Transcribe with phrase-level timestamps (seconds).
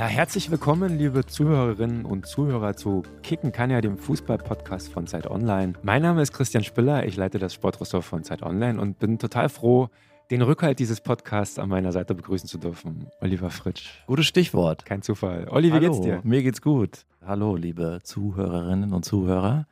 [0.00, 5.30] Ja, herzlich willkommen, liebe Zuhörerinnen und Zuhörer zu Kicken kann ja, dem Fußball-Podcast von Zeit
[5.30, 5.74] Online.
[5.82, 9.50] Mein Name ist Christian Spiller, ich leite das Sportressort von Zeit Online und bin total
[9.50, 9.90] froh,
[10.30, 13.08] den Rückhalt dieses Podcasts an meiner Seite begrüßen zu dürfen.
[13.20, 13.90] Oliver Fritsch.
[14.06, 14.86] Gutes Stichwort.
[14.86, 15.46] Kein Zufall.
[15.50, 16.20] Olli, wie Hallo, geht's dir?
[16.24, 17.04] Mir geht's gut.
[17.22, 19.66] Hallo, liebe Zuhörerinnen und Zuhörer.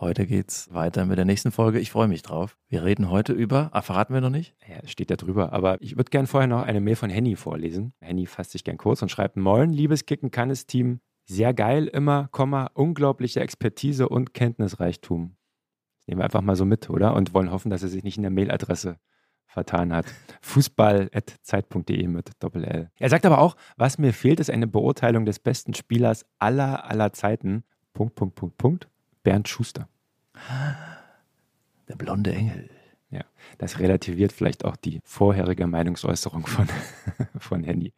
[0.00, 1.78] Heute geht's weiter mit der nächsten Folge.
[1.78, 2.56] Ich freue mich drauf.
[2.70, 4.56] Wir reden heute über, ah, verraten wir noch nicht?
[4.66, 7.92] Ja, steht da drüber, aber ich würde gern vorher noch eine Mail von Henny vorlesen.
[8.00, 11.00] Henny fasst sich gern kurz und schreibt: Moin, liebes Kicken kann es Team.
[11.26, 15.36] Sehr geil immer, Komma, unglaubliche Expertise und Kenntnisreichtum.
[15.98, 17.14] Das nehmen wir einfach mal so mit, oder?
[17.14, 18.96] Und wollen hoffen, dass er sich nicht in der Mailadresse
[19.44, 20.06] vertan hat.
[20.40, 22.90] Fußball.zeit.de mit Doppel-L.
[22.96, 27.12] Er sagt aber auch, was mir fehlt, ist eine Beurteilung des besten Spielers aller, aller
[27.12, 27.64] Zeiten.
[27.92, 28.89] Punkt, Punkt, Punkt, Punkt.
[29.22, 29.88] Bernd Schuster.
[31.88, 32.70] Der blonde Engel.
[33.10, 33.24] Ja,
[33.58, 36.68] das relativiert vielleicht auch die vorherige Meinungsäußerung von,
[37.38, 37.92] von Handy.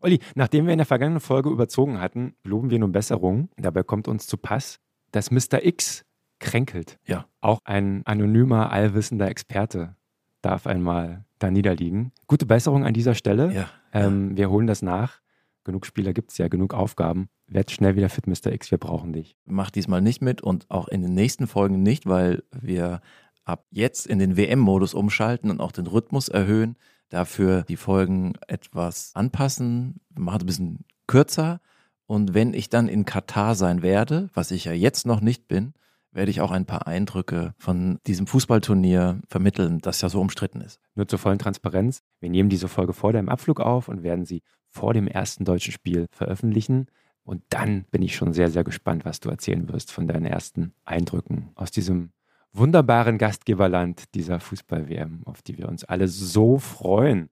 [0.00, 3.48] Olli, nachdem wir in der vergangenen Folge überzogen hatten, loben wir nun Besserung.
[3.56, 4.80] Dabei kommt uns zu Pass,
[5.12, 5.64] dass Mr.
[5.64, 6.04] X
[6.38, 6.98] kränkelt.
[7.06, 7.26] Ja.
[7.40, 9.96] Auch ein anonymer, allwissender Experte
[10.42, 12.12] darf einmal da niederliegen.
[12.26, 13.52] Gute Besserung an dieser Stelle.
[13.52, 13.70] Ja.
[13.92, 15.20] Ähm, wir holen das nach.
[15.66, 17.28] Genug Spieler gibt es ja, genug Aufgaben.
[17.48, 18.52] Werd schnell wieder fit, Mr.
[18.52, 19.36] X, wir brauchen dich.
[19.46, 23.00] Mach diesmal nicht mit und auch in den nächsten Folgen nicht, weil wir
[23.44, 26.76] ab jetzt in den WM-Modus umschalten und auch den Rhythmus erhöhen.
[27.08, 31.60] Dafür die Folgen etwas anpassen, es ein bisschen kürzer.
[32.06, 35.74] Und wenn ich dann in Katar sein werde, was ich ja jetzt noch nicht bin,
[36.16, 40.80] werde ich auch ein paar Eindrücke von diesem Fußballturnier vermitteln, das ja so umstritten ist.
[40.94, 42.02] Nur zur vollen Transparenz.
[42.20, 45.72] Wir nehmen diese Folge vor deinem Abflug auf und werden sie vor dem ersten deutschen
[45.72, 46.86] Spiel veröffentlichen.
[47.22, 50.72] Und dann bin ich schon sehr, sehr gespannt, was du erzählen wirst von deinen ersten
[50.84, 52.10] Eindrücken aus diesem
[52.52, 57.28] wunderbaren Gastgeberland dieser Fußball-WM, auf die wir uns alle so freuen.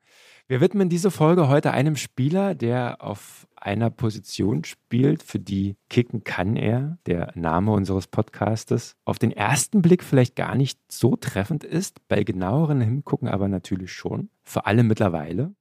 [0.47, 6.23] Wir widmen diese Folge heute einem Spieler, der auf einer Position spielt, für die kicken
[6.23, 11.65] kann er, der Name unseres Podcastes, auf den ersten Blick vielleicht gar nicht so treffend
[11.65, 15.55] ist, bei genaueren Hingucken aber natürlich schon, für alle mittlerweile.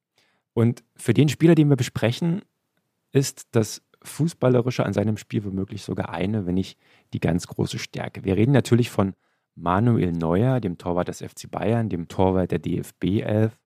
[0.54, 2.42] Und für den Spieler, den wir besprechen,
[3.14, 6.78] ist das Fußballerische an seinem Spiel womöglich sogar eine, wenn nicht
[7.14, 8.26] die ganz große Stärke.
[8.26, 9.14] Wir reden natürlich von
[9.56, 13.58] Manuel Neuer, dem Torwart des FC Bayern, dem Torwart der DFB 11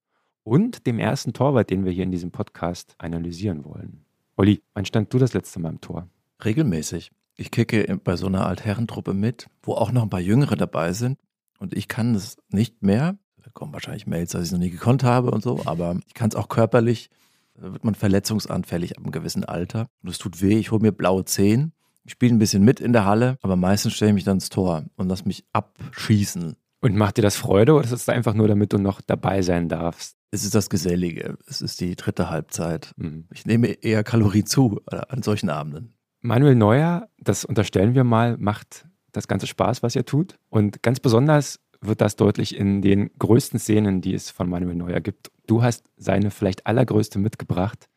[0.47, 4.05] und dem ersten Torwart, den wir hier in diesem Podcast analysieren wollen.
[4.37, 6.07] Olli, wann stand du das letzte Mal im Tor?
[6.43, 7.11] Regelmäßig.
[7.35, 11.19] Ich kicke bei so einer Altherrentruppe mit, wo auch noch ein paar Jüngere dabei sind.
[11.59, 13.17] Und ich kann es nicht mehr.
[13.43, 16.13] Da kommen wahrscheinlich Mails, dass ich es noch nie gekonnt habe und so, aber ich
[16.13, 17.09] kann es auch körperlich.
[17.55, 19.89] Da wird man verletzungsanfällig ab einem gewissen Alter.
[20.01, 20.57] Und es tut weh.
[20.57, 21.73] Ich hole mir blaue Zehen.
[22.05, 24.47] Ich spiele ein bisschen mit in der Halle, aber meistens stelle ich mich dann ins
[24.47, 26.55] Tor und lasse mich abschießen.
[26.87, 29.67] Und macht dir das Freude oder ist es einfach nur, damit du noch dabei sein
[29.67, 30.15] darfst?
[30.31, 31.37] Es ist das Gesellige.
[31.45, 32.93] Es ist die dritte Halbzeit.
[32.95, 33.25] Mhm.
[33.33, 35.97] Ich nehme eher Kalorien zu äh, an solchen Abenden.
[36.21, 40.39] Manuel Neuer, das unterstellen wir mal, macht das ganze Spaß, was er tut.
[40.47, 45.01] Und ganz besonders wird das deutlich in den größten Szenen, die es von Manuel Neuer
[45.01, 45.29] gibt.
[45.45, 47.89] Du hast seine vielleicht allergrößte mitgebracht.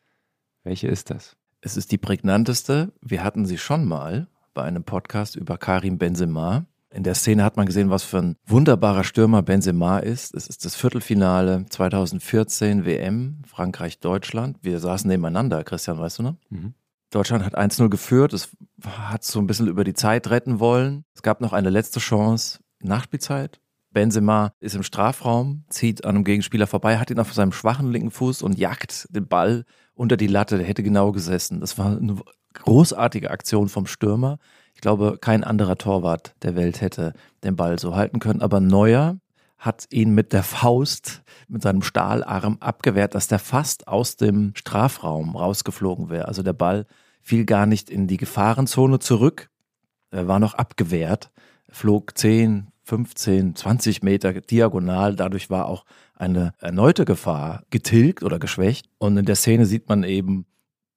[0.65, 1.37] Welche ist das?
[1.61, 2.91] Es ist die prägnanteste.
[2.99, 6.65] Wir hatten sie schon mal bei einem Podcast über Karim Benzema.
[6.93, 10.35] In der Szene hat man gesehen, was für ein wunderbarer Stürmer Benzema ist.
[10.35, 14.57] Es ist das Viertelfinale 2014 WM, Frankreich-Deutschland.
[14.61, 16.35] Wir saßen nebeneinander, Christian, weißt du noch?
[16.49, 16.73] Mhm.
[17.09, 18.33] Deutschland hat 1-0 geführt.
[18.33, 18.49] Es
[18.85, 21.05] hat so ein bisschen über die Zeit retten wollen.
[21.15, 23.59] Es gab noch eine letzte Chance, Nachspielzeit.
[23.91, 28.11] Benzema ist im Strafraum, zieht an einem Gegenspieler vorbei, hat ihn auf seinem schwachen linken
[28.11, 30.57] Fuß und jagt den Ball unter die Latte.
[30.57, 31.59] Der hätte genau gesessen.
[31.59, 32.17] Das war eine
[32.53, 34.39] großartige Aktion vom Stürmer.
[34.73, 37.13] Ich glaube, kein anderer Torwart der Welt hätte
[37.43, 38.41] den Ball so halten können.
[38.41, 39.17] Aber Neuer
[39.57, 45.35] hat ihn mit der Faust, mit seinem Stahlarm abgewehrt, dass der fast aus dem Strafraum
[45.35, 46.27] rausgeflogen wäre.
[46.27, 46.87] Also der Ball
[47.21, 49.49] fiel gar nicht in die Gefahrenzone zurück.
[50.09, 51.31] Er war noch abgewehrt,
[51.69, 55.15] flog 10, 15, 20 Meter diagonal.
[55.15, 55.85] Dadurch war auch
[56.15, 58.89] eine erneute Gefahr getilgt oder geschwächt.
[58.97, 60.45] Und in der Szene sieht man eben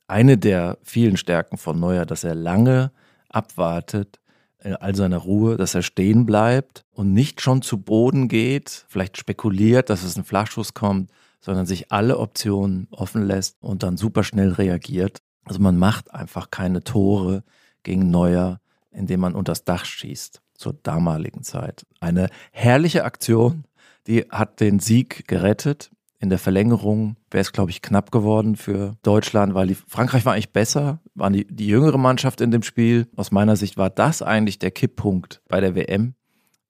[0.07, 2.93] eine der vielen Stärken von Neuer, dass er lange
[3.35, 4.21] abwartet,
[4.63, 9.19] in all seiner Ruhe, dass er stehen bleibt und nicht schon zu Boden geht, vielleicht
[9.19, 11.11] spekuliert, dass es ein Flachschuss kommt,
[11.41, 15.19] sondern sich alle Optionen offen lässt und dann super schnell reagiert.
[15.45, 17.45] Also man macht einfach keine Tore
[17.83, 18.61] gegen Neuer,
[18.91, 20.41] indem man unters Dach schießt.
[20.57, 21.85] zur damaligen Zeit.
[22.01, 23.65] Eine herrliche Aktion,
[24.07, 25.91] die hat den Sieg gerettet.
[26.21, 30.33] In der Verlängerung wäre es, glaube ich, knapp geworden für Deutschland, weil die, Frankreich war
[30.33, 33.09] eigentlich besser, war die, die jüngere Mannschaft in dem Spiel.
[33.17, 36.15] Aus meiner Sicht war das eigentlich der Kipppunkt bei der WM.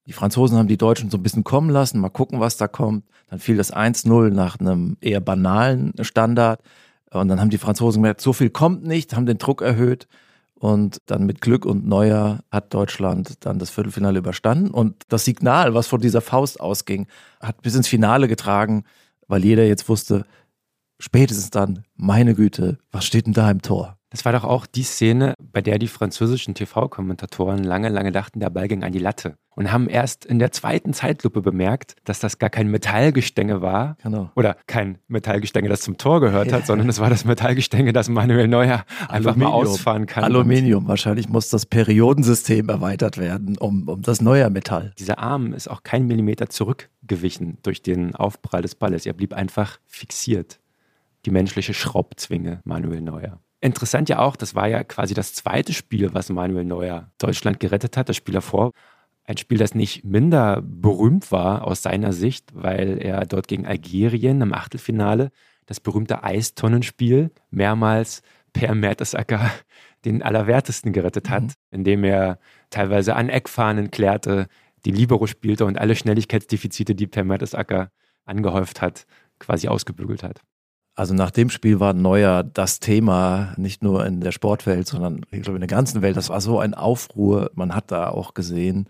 [0.06, 3.04] Die Franzosen haben die Deutschen so ein bisschen kommen lassen, mal gucken, was da kommt.
[3.28, 6.60] Dann fiel das 1-0 nach einem eher banalen Standard.
[7.10, 10.06] Und dann haben die Franzosen gemerkt, so viel kommt nicht, haben den Druck erhöht.
[10.54, 14.70] Und dann mit Glück und Neuer hat Deutschland dann das Viertelfinale überstanden.
[14.70, 17.06] Und das Signal, was von dieser Faust ausging,
[17.40, 18.84] hat bis ins Finale getragen,
[19.28, 20.24] weil jeder jetzt wusste,
[20.98, 23.98] spätestens dann, meine Güte, was steht denn da im Tor?
[24.14, 28.48] Das war doch auch die Szene, bei der die französischen TV-Kommentatoren lange, lange dachten, der
[28.48, 29.34] Ball ging an die Latte.
[29.56, 33.96] Und haben erst in der zweiten Zeitlupe bemerkt, dass das gar kein Metallgestänge war.
[34.04, 34.30] Genau.
[34.36, 36.66] Oder kein Metallgestänge, das zum Tor gehört hat, ja.
[36.66, 39.50] sondern es war das Metallgestänge, das Manuel Neuer einfach Aluminium.
[39.50, 40.22] mal ausfahren kann.
[40.22, 40.86] Aluminium.
[40.86, 44.92] Wahrscheinlich muss das Periodensystem erweitert werden, um, um das neue Metall.
[44.96, 49.06] Dieser Arm ist auch kein Millimeter zurückgewichen durch den Aufprall des Balles.
[49.06, 50.60] Er blieb einfach fixiert.
[51.26, 53.40] Die menschliche Schraubzwinge Manuel Neuer.
[53.64, 57.96] Interessant ja auch, das war ja quasi das zweite Spiel, was Manuel Neuer Deutschland gerettet
[57.96, 58.10] hat.
[58.10, 58.72] Das Spiel davor
[59.24, 64.42] ein Spiel, das nicht minder berühmt war aus seiner Sicht, weil er dort gegen Algerien
[64.42, 65.30] im Achtelfinale
[65.64, 68.20] das berühmte Eistonnenspiel mehrmals
[68.52, 69.50] per Mertesacker
[70.04, 71.52] den Allerwertesten gerettet hat, mhm.
[71.70, 72.38] indem er
[72.68, 74.46] teilweise an Eckfahnen klärte,
[74.84, 77.88] die Libero spielte und alle Schnelligkeitsdefizite, die per Mertesacker
[78.26, 79.06] angehäuft hat,
[79.38, 80.42] quasi ausgebügelt hat.
[80.96, 85.42] Also nach dem Spiel war Neuer das Thema, nicht nur in der Sportwelt, sondern ich
[85.42, 86.16] glaube in der ganzen Welt.
[86.16, 87.50] Das war so ein Aufruhr.
[87.54, 88.88] Man hat da auch gesehen,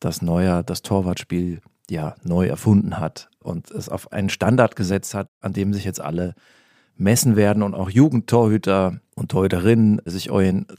[0.00, 1.60] dass Neuer das Torwartspiel
[1.90, 6.00] ja neu erfunden hat und es auf einen Standard gesetzt hat, an dem sich jetzt
[6.00, 6.34] alle
[6.96, 10.32] messen werden und auch Jugendtorhüter und Torhüterinnen sich zu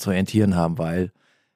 [0.10, 1.12] orientieren haben, weil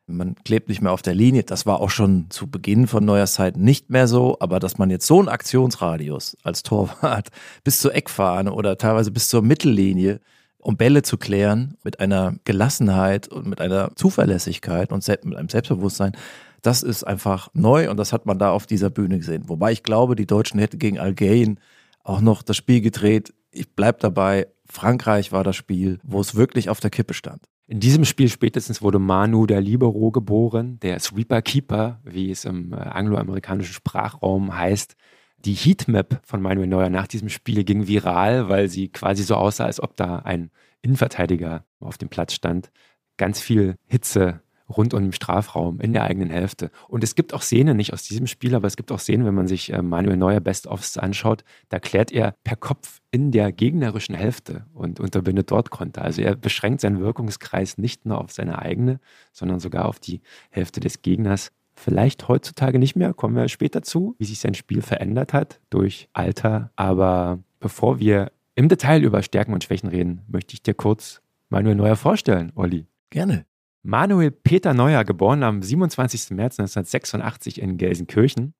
[0.07, 1.43] man klebt nicht mehr auf der Linie.
[1.43, 4.89] Das war auch schon zu Beginn von Neuers Zeit nicht mehr so, aber dass man
[4.89, 7.29] jetzt so einen Aktionsradius als Torwart
[7.63, 10.21] bis zur Eckfahne oder teilweise bis zur Mittellinie,
[10.59, 16.13] um Bälle zu klären, mit einer Gelassenheit und mit einer Zuverlässigkeit und mit einem Selbstbewusstsein,
[16.61, 19.43] das ist einfach neu und das hat man da auf dieser Bühne gesehen.
[19.47, 21.59] Wobei ich glaube, die Deutschen hätten gegen Algerien
[22.03, 23.33] auch noch das Spiel gedreht.
[23.51, 27.41] Ich bleibe dabei, Frankreich war das Spiel, wo es wirklich auf der Kippe stand.
[27.69, 32.71] In diesem Spiel spätestens wurde Manu der Libero geboren, der Sweeper Keeper, wie es im
[32.71, 34.95] äh, angloamerikanischen Sprachraum heißt.
[35.39, 39.65] Die Heatmap von Manuel Neuer nach diesem Spiel ging viral, weil sie quasi so aussah,
[39.65, 40.49] als ob da ein
[40.81, 42.71] Innenverteidiger auf dem Platz stand.
[43.17, 46.71] Ganz viel Hitze rund um den Strafraum in der eigenen Hälfte.
[46.87, 49.35] Und es gibt auch Szenen, nicht aus diesem Spiel, aber es gibt auch Szenen, wenn
[49.35, 54.13] man sich äh, Manuel Neuer Best-ofs anschaut, da klärt er per Kopf in der gegnerischen
[54.13, 56.03] Hälfte und unterbindet dort Konter.
[56.03, 58.99] Also er beschränkt seinen Wirkungskreis nicht nur auf seine eigene,
[59.33, 60.21] sondern sogar auf die
[60.51, 61.51] Hälfte des Gegners.
[61.73, 66.09] Vielleicht heutzutage nicht mehr, kommen wir später zu, wie sich sein Spiel verändert hat durch
[66.13, 66.69] Alter.
[66.75, 71.73] Aber bevor wir im Detail über Stärken und Schwächen reden, möchte ich dir kurz Manuel
[71.73, 72.85] Neuer vorstellen, Olli.
[73.09, 73.47] Gerne.
[73.81, 76.35] Manuel Peter Neuer, geboren am 27.
[76.35, 78.53] März 1986 in Gelsenkirchen.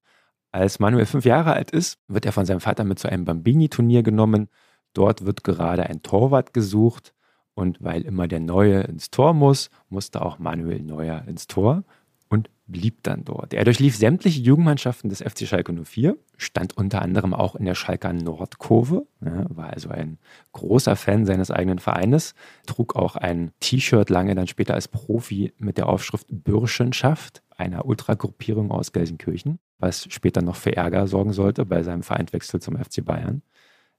[0.52, 4.04] Als Manuel fünf Jahre alt ist, wird er von seinem Vater mit zu einem Bambini-Turnier
[4.04, 4.50] genommen.
[4.94, 7.14] Dort wird gerade ein Torwart gesucht
[7.54, 11.84] und weil immer der Neue ins Tor muss, musste auch Manuel Neuer ins Tor
[12.30, 13.54] und blieb dann dort.
[13.54, 18.14] Er durchlief sämtliche Jugendmannschaften des FC Schalke 04, stand unter anderem auch in der Schalker
[18.14, 20.20] Nordkurve, war also ein
[20.52, 22.36] großer Fan seines eigenen Vereines,
[22.66, 28.72] trug auch ein T-Shirt lange dann später als Profi mit der Aufschrift Bürschenschaft, einer Ultragruppierung
[28.72, 33.42] aus Gelsenkirchen, was später noch für Ärger sorgen sollte bei seinem Vereinswechsel zum FC Bayern.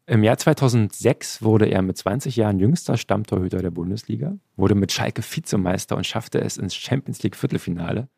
[0.06, 5.22] Im Jahr 2006 wurde er mit 20 Jahren jüngster Stammtorhüter der Bundesliga, wurde mit Schalke
[5.22, 8.08] Vizemeister und schaffte es ins Champions League Viertelfinale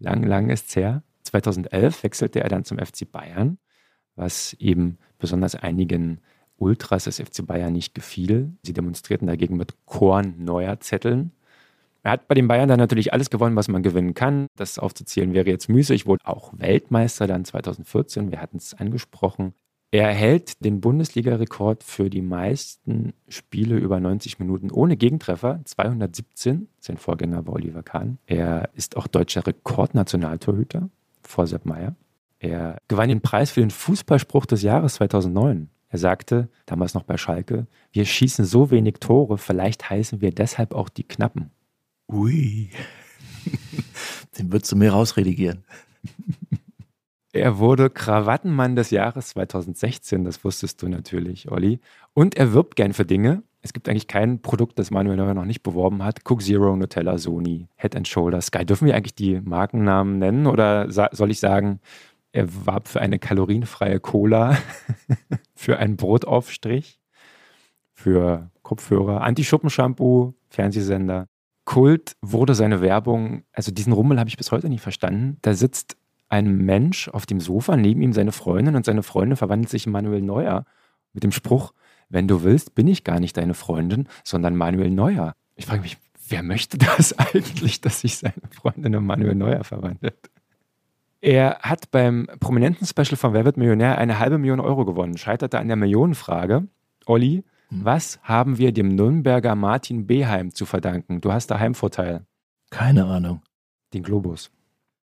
[0.00, 1.02] lang, lang ist es her.
[1.22, 3.58] 2011 wechselte er dann zum FC Bayern,
[4.16, 6.20] was eben besonders einigen
[6.56, 8.52] Ultras des FC Bayern nicht gefiel.
[8.62, 11.32] Sie demonstrierten dagegen mit Korn neuer Zetteln.
[12.02, 14.46] Er hat bei den Bayern dann natürlich alles gewonnen, was man gewinnen kann.
[14.56, 16.06] Das aufzuzählen wäre jetzt müßig.
[16.06, 18.30] Wurde auch Weltmeister dann 2014.
[18.30, 19.54] Wir hatten es angesprochen.
[19.92, 26.68] Er hält den Bundesliga-Rekord für die meisten Spiele über 90 Minuten ohne Gegentreffer, 217.
[26.78, 28.18] Sein Vorgänger war Oliver Kahn.
[28.26, 30.88] Er ist auch deutscher Rekordnationaltorhüter
[31.22, 31.96] vor Sepp Meyer.
[32.38, 35.68] Er gewann den Preis für den Fußballspruch des Jahres 2009.
[35.88, 40.72] Er sagte, damals noch bei Schalke, wir schießen so wenig Tore, vielleicht heißen wir deshalb
[40.72, 41.50] auch die Knappen.
[42.12, 42.70] Ui,
[44.38, 45.64] den würdest du mir rausredigieren.
[47.32, 51.78] Er wurde Krawattenmann des Jahres 2016, das wusstest du natürlich, Olli.
[52.12, 53.44] Und er wirbt gern für Dinge.
[53.62, 56.20] Es gibt eigentlich kein Produkt, das Manuel Neuer noch nicht beworben hat.
[56.28, 58.64] Cook Zero, Nutella, Sony, Head and Shoulders, Sky.
[58.64, 61.78] Dürfen wir eigentlich die Markennamen nennen oder soll ich sagen,
[62.32, 64.56] er warb für eine kalorienfreie Cola,
[65.54, 66.98] für einen Brotaufstrich,
[67.92, 71.28] für Kopfhörer, Anti-Schuppen-Shampoo, Fernsehsender.
[71.70, 75.36] Kult wurde seine Werbung, also diesen Rummel habe ich bis heute nicht verstanden.
[75.42, 75.96] Da sitzt
[76.28, 79.92] ein Mensch auf dem Sofa, neben ihm seine Freundin und seine Freundin verwandelt sich in
[79.92, 80.64] Manuel Neuer
[81.12, 81.72] mit dem Spruch,
[82.08, 85.36] wenn du willst, bin ich gar nicht deine Freundin, sondern Manuel Neuer.
[85.54, 85.96] Ich frage mich,
[86.28, 90.28] wer möchte das eigentlich, dass sich seine Freundin in Manuel Neuer verwandelt?
[91.20, 95.60] Er hat beim prominenten Special von Wer wird Millionär eine halbe Million Euro gewonnen, scheiterte
[95.60, 96.66] an der Millionenfrage.
[97.06, 97.44] Olli.
[97.70, 101.20] Was haben wir dem Nürnberger Martin Beheim zu verdanken?
[101.20, 102.26] Du hast da Heimvorteil.
[102.70, 103.42] Keine Ahnung.
[103.94, 104.50] Den Globus.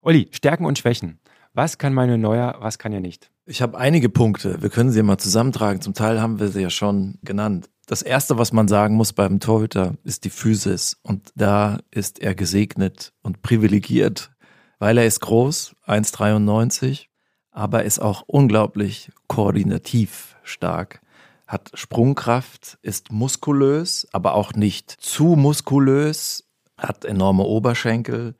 [0.00, 1.20] Olli, Stärken und Schwächen.
[1.52, 3.30] Was kann Manuel Neuer, was kann er nicht?
[3.44, 4.60] Ich habe einige Punkte.
[4.62, 5.80] Wir können sie mal zusammentragen.
[5.80, 7.70] Zum Teil haben wir sie ja schon genannt.
[7.86, 10.96] Das erste, was man sagen muss beim Torhüter, ist die Physis.
[11.02, 14.32] Und da ist er gesegnet und privilegiert,
[14.78, 17.06] weil er ist groß, 1,93,
[17.52, 21.00] aber ist auch unglaublich koordinativ stark,
[21.46, 26.44] hat Sprungkraft, ist muskulös, aber auch nicht zu muskulös,
[26.76, 28.34] hat enorme Oberschenkel,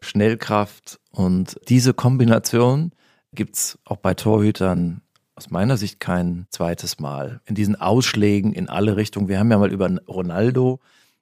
[0.00, 2.92] Schnellkraft und diese Kombination
[3.34, 5.00] gibt es auch bei Torhütern
[5.34, 7.40] aus meiner Sicht kein zweites Mal.
[7.46, 9.28] In diesen Ausschlägen in alle Richtungen.
[9.28, 10.80] Wir haben ja mal über Ronaldo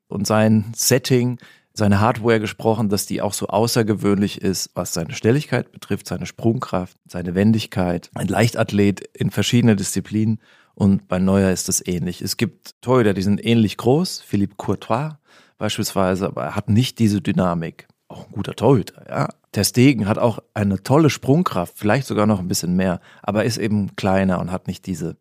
[0.09, 1.39] und sein Setting,
[1.73, 6.99] seine Hardware gesprochen, dass die auch so außergewöhnlich ist, was seine Schnelligkeit betrifft, seine Sprungkraft,
[7.07, 8.11] seine Wendigkeit.
[8.15, 10.41] Ein Leichtathlet in verschiedenen Disziplinen.
[10.75, 12.23] Und bei Neuer ist das ähnlich.
[12.23, 14.21] Es gibt Torhüter, die sind ähnlich groß.
[14.21, 15.19] Philippe Courtois
[15.59, 17.87] beispielsweise, aber er hat nicht diese Dynamik.
[18.09, 19.29] Auch ein guter Torhüter, ja.
[19.55, 23.59] Der Stegen hat auch eine tolle Sprungkraft, vielleicht sogar noch ein bisschen mehr, aber ist
[23.59, 25.19] eben kleiner und hat nicht diese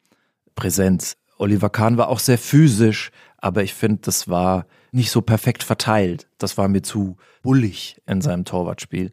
[0.56, 1.18] Präsenz.
[1.38, 6.28] Oliver Kahn war auch sehr physisch, aber ich finde, das war nicht so perfekt verteilt.
[6.38, 9.12] Das war mir zu bullig in seinem Torwartspiel.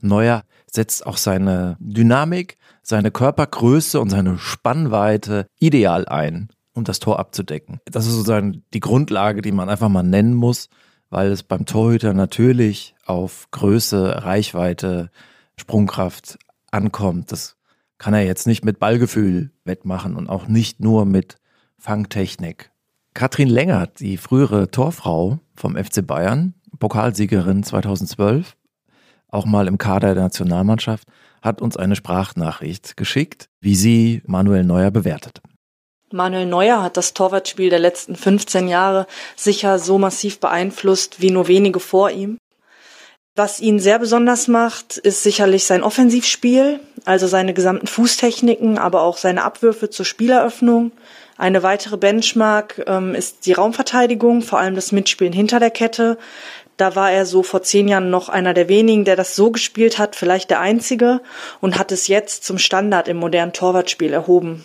[0.00, 2.58] Neuer setzt auch seine Dynamik,
[2.90, 7.80] seine Körpergröße und seine Spannweite ideal ein, um das Tor abzudecken.
[7.86, 10.68] Das ist sozusagen die Grundlage, die man einfach mal nennen muss
[11.10, 15.10] weil es beim Torhüter natürlich auf Größe, Reichweite,
[15.56, 16.38] Sprungkraft
[16.70, 17.32] ankommt.
[17.32, 17.56] Das
[17.98, 21.36] kann er jetzt nicht mit Ballgefühl wettmachen und auch nicht nur mit
[21.76, 22.70] Fangtechnik.
[23.12, 28.56] Katrin Lengert, die frühere Torfrau vom FC Bayern, Pokalsiegerin 2012,
[29.28, 31.08] auch mal im Kader der Nationalmannschaft,
[31.42, 35.40] hat uns eine Sprachnachricht geschickt, wie sie Manuel Neuer bewertet.
[36.12, 39.06] Manuel Neuer hat das Torwartspiel der letzten 15 Jahre
[39.36, 42.38] sicher so massiv beeinflusst wie nur wenige vor ihm.
[43.36, 49.16] Was ihn sehr besonders macht, ist sicherlich sein Offensivspiel, also seine gesamten Fußtechniken, aber auch
[49.16, 50.90] seine Abwürfe zur Spieleröffnung.
[51.38, 56.18] Eine weitere Benchmark ähm, ist die Raumverteidigung, vor allem das Mitspielen hinter der Kette.
[56.80, 59.98] Da war er so vor zehn Jahren noch einer der wenigen, der das so gespielt
[59.98, 61.20] hat, vielleicht der einzige,
[61.60, 64.64] und hat es jetzt zum Standard im modernen Torwartspiel erhoben.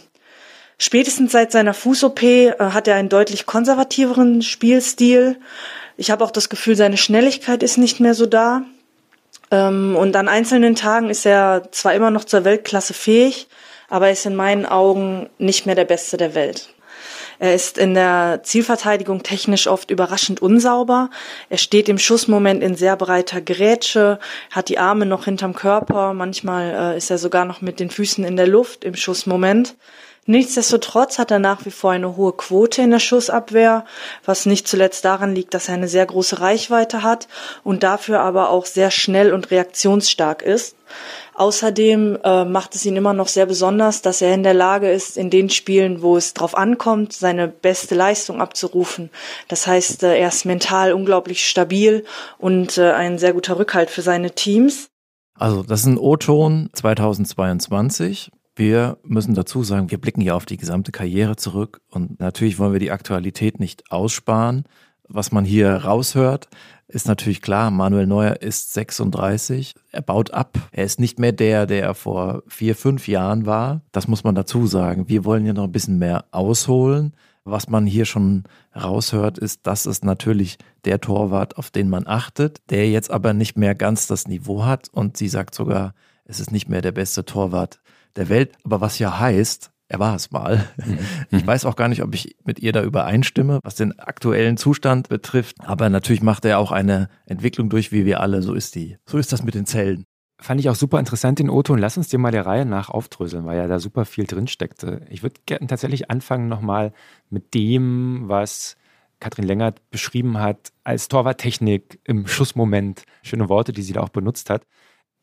[0.77, 5.37] Spätestens seit seiner Fuß-OP äh, hat er einen deutlich konservativeren Spielstil.
[5.97, 8.61] Ich habe auch das Gefühl, seine Schnelligkeit ist nicht mehr so da.
[9.51, 13.47] Ähm, und an einzelnen Tagen ist er zwar immer noch zur Weltklasse fähig,
[13.89, 16.74] aber ist in meinen Augen nicht mehr der Beste der Welt.
[17.39, 21.09] Er ist in der Zielverteidigung technisch oft überraschend unsauber.
[21.49, 24.19] Er steht im Schussmoment in sehr breiter Grätsche,
[24.51, 26.13] hat die Arme noch hinterm Körper.
[26.13, 29.75] Manchmal äh, ist er sogar noch mit den Füßen in der Luft im Schussmoment.
[30.27, 33.85] Nichtsdestotrotz hat er nach wie vor eine hohe Quote in der Schussabwehr,
[34.25, 37.27] was nicht zuletzt daran liegt, dass er eine sehr große Reichweite hat
[37.63, 40.75] und dafür aber auch sehr schnell und reaktionsstark ist.
[41.37, 45.17] Außerdem äh, macht es ihn immer noch sehr besonders, dass er in der Lage ist,
[45.17, 49.09] in den Spielen, wo es drauf ankommt, seine beste Leistung abzurufen.
[49.49, 52.05] Das heißt, äh, er ist mental unglaublich stabil
[52.37, 54.87] und äh, ein sehr guter Rückhalt für seine Teams.
[55.37, 58.31] Also das ist ein O-Ton 2022.
[58.55, 62.71] Wir müssen dazu sagen, wir blicken ja auf die gesamte Karriere zurück und natürlich wollen
[62.71, 64.63] wir die Aktualität nicht aussparen.
[65.07, 66.47] Was man hier raushört,
[66.95, 71.65] ist natürlich klar, Manuel Neuer ist 36, er baut ab, er ist nicht mehr der,
[71.65, 73.81] der er vor vier, fünf Jahren war.
[73.91, 75.09] Das muss man dazu sagen.
[75.09, 77.13] Wir wollen ja noch ein bisschen mehr ausholen.
[77.43, 82.61] Was man hier schon raushört, ist, dass es natürlich der Torwart, auf den man achtet,
[82.69, 86.51] der jetzt aber nicht mehr ganz das Niveau hat und sie sagt sogar, es ist
[86.51, 87.81] nicht mehr der beste Torwart
[88.15, 90.67] der Welt, aber was ja heißt, er war es mal.
[90.83, 90.99] Mhm.
[91.31, 95.09] Ich weiß auch gar nicht, ob ich mit ihr da übereinstimme, was den aktuellen Zustand
[95.09, 95.57] betrifft.
[95.59, 98.41] Aber natürlich macht er auch eine Entwicklung durch, wie wir alle.
[98.41, 98.97] So ist die.
[99.05, 100.05] So ist das mit den Zellen.
[100.37, 101.79] Fand ich auch super interessant den O-Ton.
[101.79, 105.05] Lass uns dir mal der Reihe nach aufdröseln, weil ja da super viel drinsteckte.
[105.09, 106.91] Ich würde gerne tatsächlich anfangen nochmal
[107.29, 108.75] mit dem, was
[109.19, 113.03] Katrin Lengert beschrieben hat als Torwarttechnik im Schussmoment.
[113.23, 114.65] Schöne Worte, die sie da auch benutzt hat.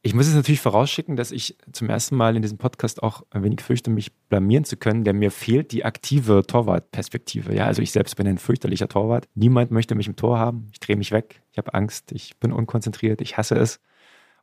[0.04, 3.44] Ich muss es natürlich vorausschicken, dass ich zum ersten Mal in diesem Podcast auch ein
[3.44, 7.54] wenig fürchte, mich blamieren zu können, denn mir fehlt die aktive Torwartperspektive.
[7.54, 9.28] Ja, also ich selbst bin ein fürchterlicher Torwart.
[9.36, 10.68] Niemand möchte mich im Tor haben.
[10.72, 11.42] Ich drehe mich weg.
[11.52, 12.10] Ich habe Angst.
[12.12, 13.20] Ich bin unkonzentriert.
[13.20, 13.78] Ich hasse es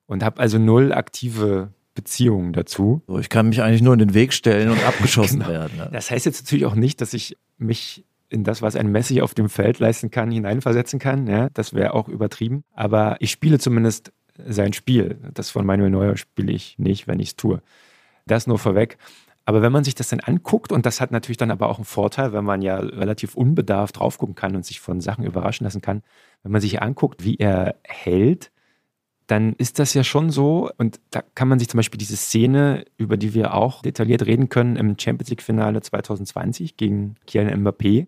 [0.06, 3.01] und habe also null aktive Beziehungen dazu.
[3.08, 5.51] So, ich kann mich eigentlich nur in den Weg stellen und abgeschossen Genau.
[5.51, 5.74] werden.
[5.78, 5.89] Ja.
[5.89, 9.34] Das heißt jetzt natürlich auch nicht, dass ich mich in das, was ein Messi auf
[9.34, 11.28] dem Feld leisten kann, hineinversetzen kann.
[11.28, 12.63] Ja, das wäre auch übertrieben.
[12.74, 14.13] Aber ich spiele zumindest
[14.48, 15.17] sein Spiel.
[15.34, 17.62] Das von Manuel Neuer spiele ich nicht, wenn ich es tue.
[18.25, 18.98] Das nur vorweg.
[19.46, 21.86] Aber wenn man sich das dann anguckt, und das hat natürlich dann aber auch einen
[21.86, 25.81] Vorteil, wenn man ja relativ unbedarft drauf gucken kann und sich von Sachen überraschen lassen
[25.81, 26.03] kann,
[26.43, 28.51] wenn man sich anguckt, wie er hält,
[29.25, 30.69] dann ist das ja schon so.
[30.77, 34.50] Und da kann man sich zum Beispiel diese Szene, über die wir auch detailliert reden
[34.50, 38.08] können, im Champions League-Finale 2020 gegen Kylian Mbappé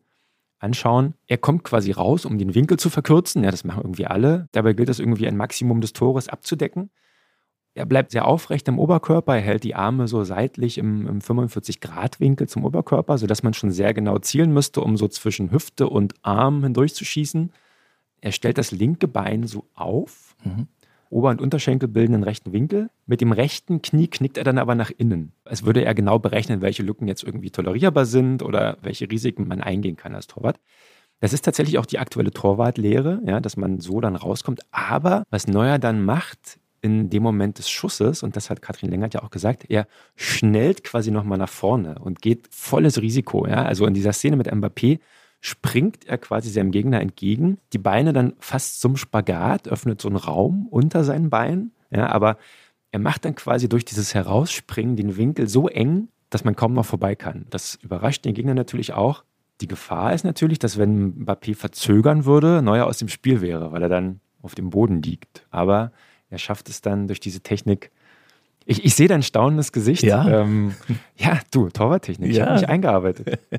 [0.62, 1.16] anschauen.
[1.28, 3.44] Er kommt quasi raus, um den Winkel zu verkürzen.
[3.44, 4.48] Ja, das machen irgendwie alle.
[4.52, 6.90] Dabei gilt es irgendwie ein Maximum des Tores abzudecken.
[7.74, 12.50] Er bleibt sehr aufrecht im Oberkörper, er hält die Arme so seitlich im, im 45-Grad-Winkel
[12.50, 16.64] zum Oberkörper, sodass man schon sehr genau zielen müsste, um so zwischen Hüfte und Arm
[16.64, 17.54] hindurchzuschießen.
[18.20, 20.68] Er stellt das linke Bein so auf, Mhm.
[21.12, 22.90] Ober- und Unterschenkel bilden einen rechten Winkel.
[23.06, 25.34] Mit dem rechten Knie knickt er dann aber nach innen.
[25.46, 29.62] Als würde er genau berechnen, welche Lücken jetzt irgendwie tolerierbar sind oder welche Risiken man
[29.62, 30.58] eingehen kann als Torwart.
[31.20, 34.62] Das ist tatsächlich auch die aktuelle Torwartlehre, ja, dass man so dann rauskommt.
[34.72, 39.14] Aber was Neuer dann macht in dem Moment des Schusses, und das hat Katrin Lengert
[39.14, 43.46] ja auch gesagt, er schnellt quasi nochmal nach vorne und geht volles Risiko.
[43.46, 43.64] Ja.
[43.64, 45.00] Also in dieser Szene mit Mbappé
[45.42, 50.18] springt er quasi seinem Gegner entgegen, die Beine dann fast zum Spagat, öffnet so einen
[50.18, 52.38] Raum unter seinen Beinen, ja, aber
[52.92, 56.86] er macht dann quasi durch dieses Herausspringen den Winkel so eng, dass man kaum noch
[56.86, 57.46] vorbei kann.
[57.50, 59.24] Das überrascht den Gegner natürlich auch.
[59.62, 63.82] Die Gefahr ist natürlich, dass wenn Mbappé verzögern würde, Neuer aus dem Spiel wäre, weil
[63.82, 65.46] er dann auf dem Boden liegt.
[65.52, 65.92] Aber
[66.30, 67.92] er schafft es dann durch diese Technik.
[68.66, 70.04] Ich, ich sehe dein staunendes Gesicht.
[70.04, 70.42] Ja.
[70.42, 70.74] ähm,
[71.18, 72.30] ja du, Torwarttechnik.
[72.32, 72.46] Ich Ja.
[72.46, 73.40] habe mich eingearbeitet.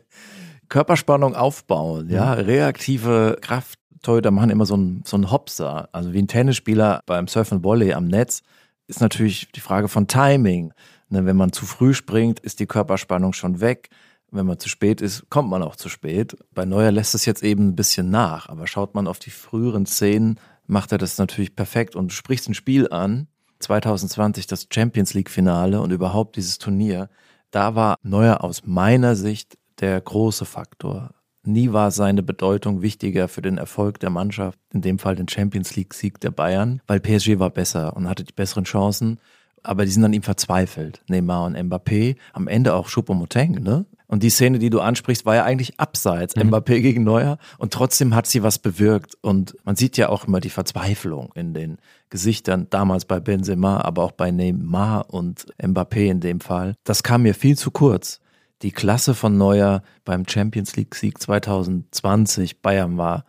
[0.72, 3.78] Körperspannung aufbauen, ja, reaktive Kraft.
[4.00, 5.90] Torhüter machen immer so einen so einen Hopser.
[5.92, 8.40] Also wie ein Tennisspieler beim Surf and Volley am Netz
[8.86, 10.72] ist natürlich die Frage von Timing.
[11.10, 13.90] Ne, wenn man zu früh springt, ist die Körperspannung schon weg.
[14.30, 16.38] Wenn man zu spät ist, kommt man auch zu spät.
[16.54, 18.48] Bei Neuer lässt es jetzt eben ein bisschen nach.
[18.48, 21.96] Aber schaut man auf die früheren Szenen, macht er das natürlich perfekt.
[21.96, 27.10] Und du sprichst ein Spiel an, 2020 das Champions League Finale und überhaupt dieses Turnier.
[27.50, 31.10] Da war Neuer aus meiner Sicht der große Faktor.
[31.44, 35.74] Nie war seine Bedeutung wichtiger für den Erfolg der Mannschaft, in dem Fall den Champions
[35.74, 39.18] League-Sieg der Bayern, weil PSG war besser und hatte die besseren Chancen.
[39.64, 42.16] Aber die sind an ihm verzweifelt, Neymar und Mbappé.
[42.32, 43.86] Am Ende auch Choupo-Moting, ne?
[44.08, 46.36] Und die Szene, die du ansprichst, war ja eigentlich abseits.
[46.36, 47.38] Mbappé gegen Neuer.
[47.58, 49.16] Und trotzdem hat sie was bewirkt.
[49.22, 51.78] Und man sieht ja auch immer die Verzweiflung in den
[52.10, 56.74] Gesichtern, damals bei Benzema, aber auch bei Neymar und Mbappé in dem Fall.
[56.84, 58.20] Das kam mir viel zu kurz.
[58.62, 63.24] Die Klasse von Neuer beim Champions League-Sieg 2020 Bayern war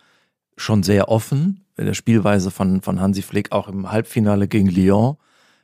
[0.58, 1.66] schon sehr offen.
[1.76, 5.18] In der Spielweise von, von Hansi Flick auch im Halbfinale gegen Lyon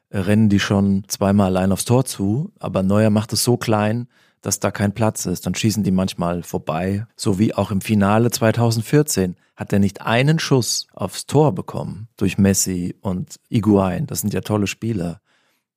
[0.10, 4.08] äh, rennen die schon zweimal allein aufs Tor zu, aber Neuer macht es so klein,
[4.42, 5.46] dass da kein Platz ist.
[5.46, 7.06] Dann schießen die manchmal vorbei.
[7.16, 12.40] So wie auch im Finale 2014 hat er nicht einen Schuss aufs Tor bekommen durch
[12.40, 14.08] Messi und Iguain.
[14.08, 15.22] Das sind ja tolle Spieler.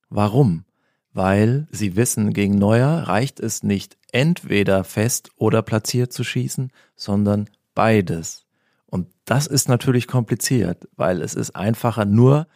[0.09, 0.65] Warum?
[1.13, 7.49] Weil sie wissen, gegen Neuer reicht es nicht entweder fest oder platziert zu schießen, sondern
[7.75, 8.45] beides.
[8.87, 12.47] Und das ist natürlich kompliziert, weil es ist einfacher, nur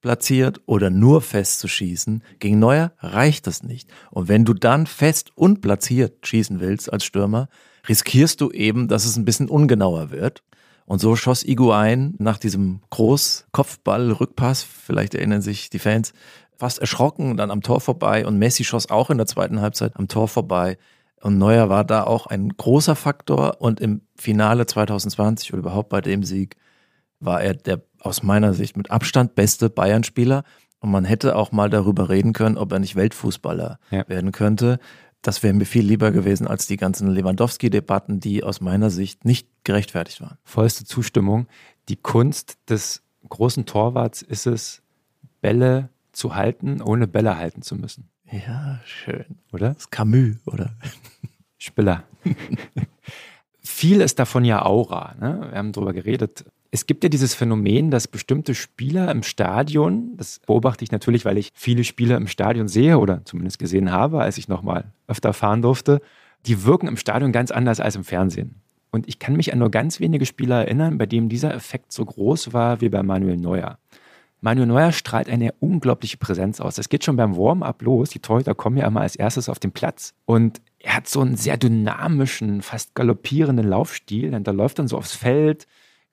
[0.00, 2.22] platziert oder nur fest zu schießen.
[2.38, 3.88] Gegen Neuer reicht das nicht.
[4.10, 7.48] Und wenn du dann fest und platziert schießen willst als Stürmer,
[7.88, 10.42] riskierst du eben, dass es ein bisschen ungenauer wird.
[10.84, 16.12] Und so schoss Iguain nach diesem Großkopfball-Rückpass, vielleicht erinnern sich die Fans,
[16.58, 20.08] fast erschrocken dann am Tor vorbei und Messi schoss auch in der zweiten Halbzeit am
[20.08, 20.78] Tor vorbei.
[21.20, 26.00] Und Neuer war da auch ein großer Faktor und im Finale 2020 oder überhaupt bei
[26.00, 26.56] dem Sieg
[27.20, 30.44] war er der aus meiner Sicht mit Abstand beste Bayern-Spieler.
[30.80, 34.08] Und man hätte auch mal darüber reden können, ob er nicht Weltfußballer Ja.
[34.08, 34.78] werden könnte.
[35.22, 39.48] Das wäre mir viel lieber gewesen als die ganzen Lewandowski-Debatten, die aus meiner Sicht nicht
[39.64, 40.36] gerechtfertigt waren.
[40.44, 41.48] Vollste Zustimmung.
[41.88, 44.82] Die Kunst des großen Torwarts ist es,
[45.40, 48.08] Bälle zu halten, ohne Bälle halten zu müssen.
[48.30, 49.38] Ja, schön.
[49.52, 49.68] Oder?
[49.68, 50.74] Das ist Camus, oder?
[51.58, 52.04] Spiller.
[53.60, 55.14] Viel ist davon ja Aura.
[55.20, 55.48] Ne?
[55.50, 56.44] Wir haben darüber geredet.
[56.70, 61.38] Es gibt ja dieses Phänomen, dass bestimmte Spieler im Stadion, das beobachte ich natürlich, weil
[61.38, 65.62] ich viele Spieler im Stadion sehe oder zumindest gesehen habe, als ich nochmal öfter fahren
[65.62, 66.00] durfte,
[66.46, 68.56] die wirken im Stadion ganz anders als im Fernsehen.
[68.90, 72.04] Und ich kann mich an nur ganz wenige Spieler erinnern, bei denen dieser Effekt so
[72.04, 73.78] groß war wie bei Manuel Neuer.
[74.46, 76.76] Manuel Neuer strahlt eine unglaubliche Präsenz aus.
[76.76, 78.10] Das geht schon beim Warm-up los.
[78.10, 80.14] Die Torhüter kommen ja immer als erstes auf den Platz.
[80.24, 84.32] Und er hat so einen sehr dynamischen, fast galoppierenden Laufstil.
[84.32, 85.66] Und da läuft dann so aufs Feld,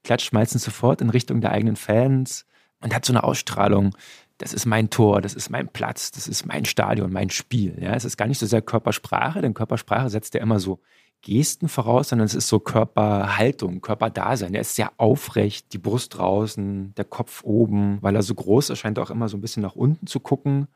[0.03, 2.47] klatscht meistens sofort in Richtung der eigenen Fans
[2.81, 3.95] und hat so eine Ausstrahlung.
[4.39, 7.77] Das ist mein Tor, das ist mein Platz, das ist mein Stadion, mein Spiel.
[7.79, 10.79] Ja, es ist gar nicht so sehr Körpersprache, denn Körpersprache setzt ja immer so
[11.23, 14.53] Gesten voraus, sondern es ist so Körperhaltung, Körperdasein.
[14.53, 17.97] Er ist sehr aufrecht, die Brust draußen, der Kopf oben.
[18.01, 20.19] Weil er so groß ist, scheint er auch immer so ein bisschen nach unten zu
[20.19, 20.67] gucken,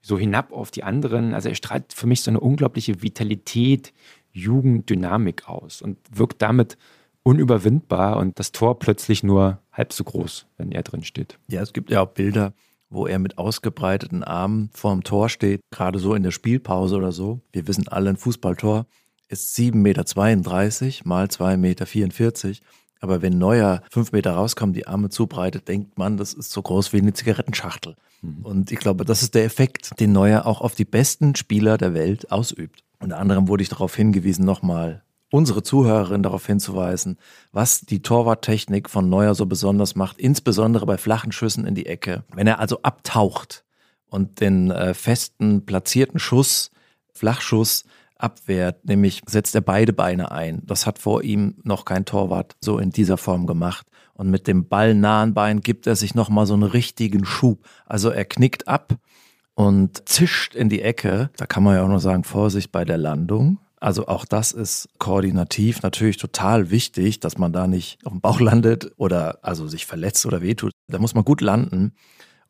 [0.00, 1.34] so hinab auf die anderen.
[1.34, 3.92] Also er strahlt für mich so eine unglaubliche Vitalität,
[4.32, 6.78] Jugend, Dynamik aus und wirkt damit
[7.22, 11.38] unüberwindbar und das Tor plötzlich nur halb so groß, wenn er drin steht.
[11.48, 12.54] Ja, es gibt ja auch Bilder,
[12.88, 17.40] wo er mit ausgebreiteten Armen vorm Tor steht, gerade so in der Spielpause oder so.
[17.52, 18.86] Wir wissen alle, ein Fußballtor
[19.30, 22.60] ist 7,32 Meter mal 2,44 Meter.
[23.02, 26.92] Aber wenn Neuer fünf Meter rauskommt, die Arme zubreitet, denkt man, das ist so groß
[26.92, 27.96] wie eine Zigarettenschachtel.
[28.20, 28.44] Mhm.
[28.44, 31.94] Und ich glaube, das ist der Effekt, den Neuer auch auf die besten Spieler der
[31.94, 32.84] Welt ausübt.
[32.98, 37.16] Unter anderem wurde ich darauf hingewiesen, nochmal unsere Zuhörerin darauf hinzuweisen,
[37.52, 42.24] was die Torwarttechnik von Neuer so besonders macht, insbesondere bei flachen Schüssen in die Ecke.
[42.34, 43.64] Wenn er also abtaucht
[44.08, 46.70] und den äh, festen, platzierten Schuss,
[47.14, 47.84] Flachschuss
[48.22, 50.62] abwehrt, nämlich setzt er beide Beine ein.
[50.66, 53.86] Das hat vor ihm noch kein Torwart so in dieser Form gemacht.
[54.14, 57.66] Und mit dem ballnahen Bein gibt er sich nochmal so einen richtigen Schub.
[57.86, 58.94] Also er knickt ab
[59.54, 61.30] und zischt in die Ecke.
[61.36, 63.58] Da kann man ja auch nur sagen, Vorsicht bei der Landung.
[63.80, 68.40] Also auch das ist koordinativ natürlich total wichtig, dass man da nicht auf dem Bauch
[68.40, 70.72] landet oder also sich verletzt oder wehtut.
[70.88, 71.94] Da muss man gut landen.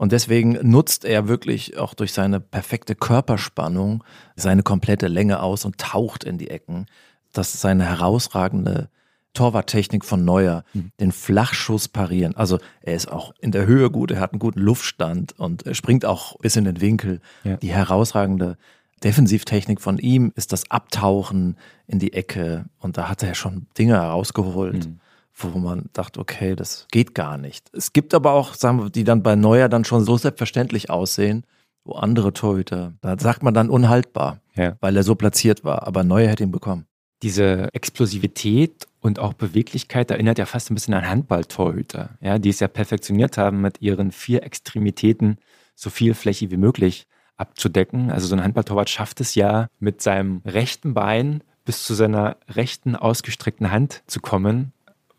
[0.00, 4.02] Und deswegen nutzt er wirklich auch durch seine perfekte Körperspannung
[4.34, 6.86] seine komplette Länge aus und taucht in die Ecken.
[7.34, 8.88] Das ist seine herausragende
[9.34, 10.90] Torwarttechnik von Neuer, mhm.
[11.00, 12.34] den Flachschuss parieren.
[12.34, 15.74] Also er ist auch in der Höhe gut, er hat einen guten Luftstand und er
[15.74, 17.20] springt auch bis in den Winkel.
[17.44, 17.58] Ja.
[17.58, 18.56] Die herausragende
[19.04, 23.96] Defensivtechnik von ihm ist das Abtauchen in die Ecke und da hat er schon Dinge
[24.00, 24.86] herausgeholt.
[24.86, 25.00] Mhm
[25.34, 27.70] wo man dachte, okay, das geht gar nicht.
[27.72, 31.44] Es gibt aber auch, sagen wir, die dann bei Neuer dann schon so selbstverständlich aussehen,
[31.84, 34.76] wo andere Torhüter, da sagt man dann unhaltbar, ja.
[34.80, 35.86] weil er so platziert war.
[35.86, 36.86] Aber Neuer hätte ihn bekommen.
[37.22, 42.60] Diese Explosivität und auch Beweglichkeit erinnert ja fast ein bisschen an Handballtorhüter, ja, die es
[42.60, 45.38] ja perfektioniert haben, mit ihren vier Extremitäten
[45.74, 48.10] so viel Fläche wie möglich abzudecken.
[48.10, 52.96] Also so ein Handballtorwart schafft es ja, mit seinem rechten Bein bis zu seiner rechten
[52.96, 54.72] ausgestreckten Hand zu kommen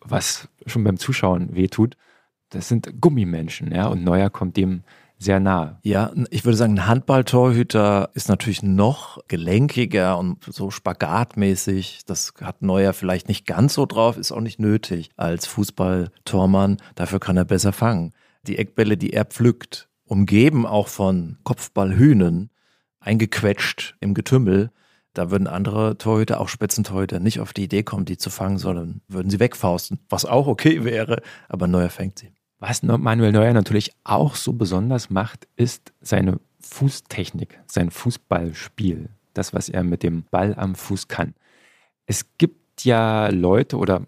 [0.06, 1.96] was schon beim Zuschauen wehtut.
[2.50, 4.84] Das sind Gummimenschen, ja, und Neuer kommt dem
[5.22, 5.78] sehr nahe.
[5.84, 12.02] Ja, ich würde sagen, ein Handballtorhüter ist natürlich noch gelenkiger und so spagatmäßig.
[12.08, 16.78] Das hat Neuer vielleicht nicht ganz so drauf, ist auch nicht nötig als Fußballtormann.
[16.96, 18.14] Dafür kann er besser fangen.
[18.48, 22.50] Die Eckbälle, die er pflückt, umgeben auch von Kopfballhühnen,
[23.00, 24.72] eingequetscht im Getümmel,
[25.13, 29.02] da würden andere Torhüter, auch Spitzentorhüter, nicht auf die Idee kommen, die zu fangen, sondern
[29.08, 32.32] würden sie wegfausten, was auch okay wäre, aber Neuer fängt sie.
[32.60, 39.67] Was Manuel Neuer natürlich auch so besonders macht, ist seine Fußtechnik, sein Fußballspiel, das, was
[39.67, 41.34] er mit dem Ball am Fuß kann.
[42.06, 44.06] Es gibt ja Leute oder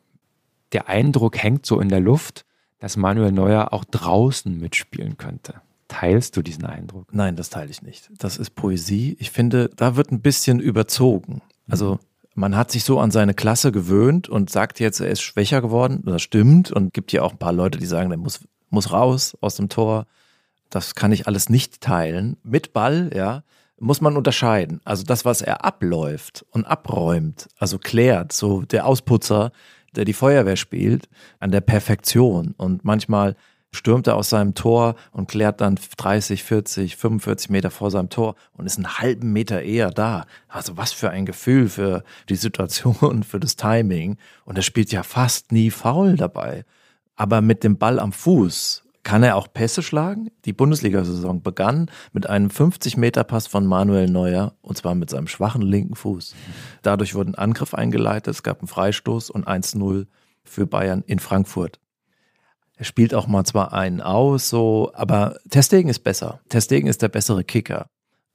[0.72, 2.46] der Eindruck hängt so in der Luft,
[2.80, 5.62] dass Manuel Neuer auch draußen mitspielen könnte.
[5.94, 7.14] Teilst du diesen Eindruck?
[7.14, 8.10] Nein, das teile ich nicht.
[8.18, 9.16] Das ist Poesie.
[9.20, 11.44] Ich finde, da wird ein bisschen überzogen.
[11.70, 12.00] Also
[12.34, 16.02] man hat sich so an seine Klasse gewöhnt und sagt jetzt, er ist schwächer geworden.
[16.04, 16.72] Das stimmt.
[16.72, 18.40] Und gibt ja auch ein paar Leute, die sagen, der muss,
[18.72, 20.08] muss raus aus dem Tor.
[20.72, 22.38] Das kann ich alles nicht teilen.
[22.44, 23.44] Mit Ball, ja,
[23.80, 24.82] muss man unterscheiden.
[24.86, 29.52] Also das, was er abläuft und abräumt, also klärt, so der Ausputzer,
[29.96, 31.08] der die Feuerwehr spielt,
[31.40, 32.56] an der Perfektion.
[32.58, 33.36] Und manchmal
[33.74, 38.36] stürmt er aus seinem Tor und klärt dann 30, 40, 45 Meter vor seinem Tor
[38.54, 40.26] und ist einen halben Meter eher da.
[40.48, 44.18] Also was für ein Gefühl für die Situation, für das Timing.
[44.46, 46.66] Und er spielt ja fast nie faul dabei.
[47.16, 50.30] Aber mit dem Ball am Fuß kann er auch Pässe schlagen.
[50.46, 55.96] Die Bundesliga-Saison begann mit einem 50-Meter-Pass von Manuel Neuer und zwar mit seinem schwachen linken
[55.96, 56.36] Fuß.
[56.82, 60.08] Dadurch wurde ein Angriff eingeleitet, es gab einen Freistoß und 1-0
[60.46, 61.80] für Bayern in Frankfurt.
[62.78, 66.40] Er spielt auch mal zwar einen aus, so, aber Testegen ist besser.
[66.50, 67.88] Testegen ist der bessere Kicker.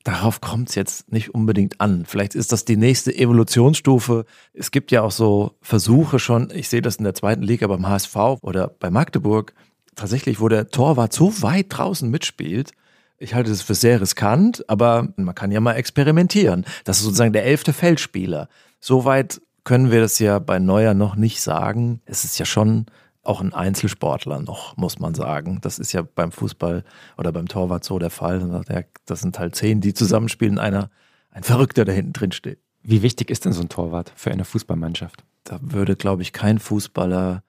[0.04, 2.04] Darauf kommt es jetzt nicht unbedingt an.
[2.06, 4.24] Vielleicht ist das die nächste Evolutionsstufe.
[4.54, 7.86] Es gibt ja auch so Versuche schon, ich sehe das in der zweiten Liga beim
[7.86, 9.54] HSV oder bei Magdeburg,
[9.96, 12.70] tatsächlich, wo der Torwart so weit draußen mitspielt.
[13.18, 16.64] Ich halte das für sehr riskant, aber man kann ja mal experimentieren.
[16.84, 18.48] Das ist sozusagen der elfte Feldspieler.
[18.80, 22.00] Soweit können wir das ja bei Neuer noch nicht sagen.
[22.06, 22.86] Es ist ja schon
[23.28, 25.58] auch ein Einzelsportler noch, muss man sagen.
[25.60, 26.84] Das ist ja beim Fußball
[27.16, 28.64] oder beim Torwart so der Fall.
[29.06, 30.90] Das sind halt zehn, die zusammenspielen, einer,
[31.30, 32.58] ein Verrückter, der hinten drin steht.
[32.82, 35.24] Wie wichtig ist denn so ein Torwart für eine Fußballmannschaft?
[35.44, 37.42] Da würde, glaube ich, kein Fußballer,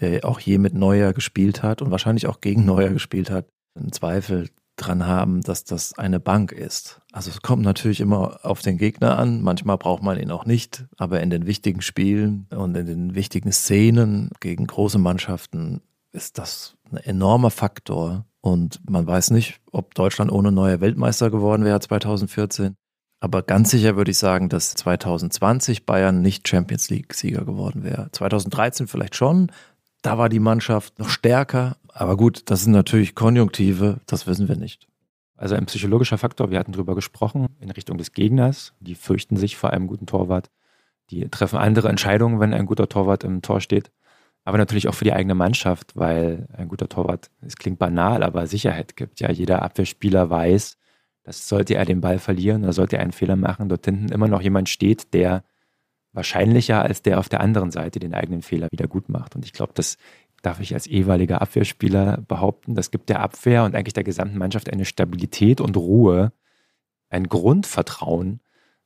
[0.00, 3.92] der auch je mit Neuer gespielt hat und wahrscheinlich auch gegen Neuer gespielt hat, einen
[3.92, 7.00] Zweifel dran haben, dass das eine Bank ist.
[7.12, 9.42] Also es kommt natürlich immer auf den Gegner an.
[9.42, 13.52] Manchmal braucht man ihn auch nicht, aber in den wichtigen Spielen und in den wichtigen
[13.52, 15.80] Szenen gegen große Mannschaften
[16.12, 18.26] ist das ein enormer Faktor.
[18.40, 22.76] Und man weiß nicht, ob Deutschland ohne neuer Weltmeister geworden wäre 2014.
[23.18, 28.08] Aber ganz sicher würde ich sagen, dass 2020 Bayern nicht Champions League-Sieger geworden wäre.
[28.12, 29.50] 2013 vielleicht schon.
[30.02, 34.56] Da war die Mannschaft noch stärker, aber gut, das sind natürlich Konjunktive, das wissen wir
[34.56, 34.86] nicht.
[35.36, 38.72] Also ein psychologischer Faktor, wir hatten darüber gesprochen, in Richtung des Gegners.
[38.80, 40.50] Die fürchten sich vor einem guten Torwart.
[41.10, 43.90] Die treffen andere Entscheidungen, wenn ein guter Torwart im Tor steht.
[44.44, 48.46] Aber natürlich auch für die eigene Mannschaft, weil ein guter Torwart, es klingt banal, aber
[48.46, 49.20] Sicherheit gibt.
[49.20, 50.78] Ja, jeder Abwehrspieler weiß,
[51.24, 54.28] dass sollte er den Ball verlieren oder sollte er einen Fehler machen, dort hinten immer
[54.28, 55.42] noch jemand steht, der
[56.16, 59.36] wahrscheinlicher als der auf der anderen Seite den eigenen Fehler wieder gut macht.
[59.36, 59.98] Und ich glaube, das
[60.42, 62.74] darf ich als ehemaliger Abwehrspieler behaupten.
[62.74, 66.32] Das gibt der Abwehr und eigentlich der gesamten Mannschaft eine Stabilität und Ruhe,
[67.10, 68.40] ein Grundvertrauen,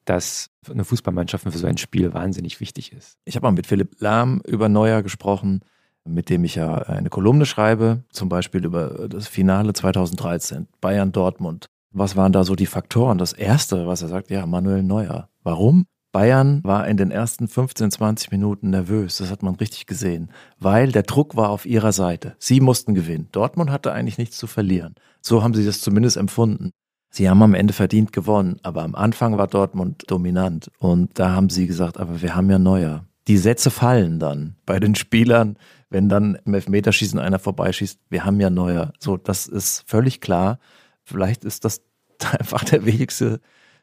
[0.05, 3.19] das für eine Fußballmannschaft für so ein Spiel wahnsinnig wichtig ist.
[3.25, 5.61] Ich habe mal mit Philipp Lahm über Neuer gesprochen,
[6.05, 11.67] mit dem ich ja eine Kolumne schreibe, zum Beispiel über das Finale 2013, Bayern-Dortmund.
[11.93, 13.19] Was waren da so die Faktoren?
[13.19, 15.29] Das erste, was er sagt, ja, Manuel Neuer.
[15.43, 15.87] Warum?
[16.13, 20.91] Bayern war in den ersten 15, 20 Minuten nervös, das hat man richtig gesehen, weil
[20.91, 22.35] der Druck war auf ihrer Seite.
[22.39, 23.29] Sie mussten gewinnen.
[23.33, 24.95] Dortmund hatte eigentlich nichts zu verlieren.
[25.21, 26.73] So haben sie das zumindest empfunden.
[27.11, 30.71] Sie haben am Ende verdient gewonnen, aber am Anfang war Dortmund dominant.
[30.79, 33.05] Und da haben sie gesagt, aber wir haben ja Neuer.
[33.27, 35.57] Die Sätze fallen dann bei den Spielern,
[35.91, 38.93] wenn dann im Elfmeterschießen einer vorbeischießt, wir haben ja Neuer.
[38.99, 40.59] So, das ist völlig klar.
[41.05, 41.83] Vielleicht ist das
[42.39, 43.41] einfach der wichtigste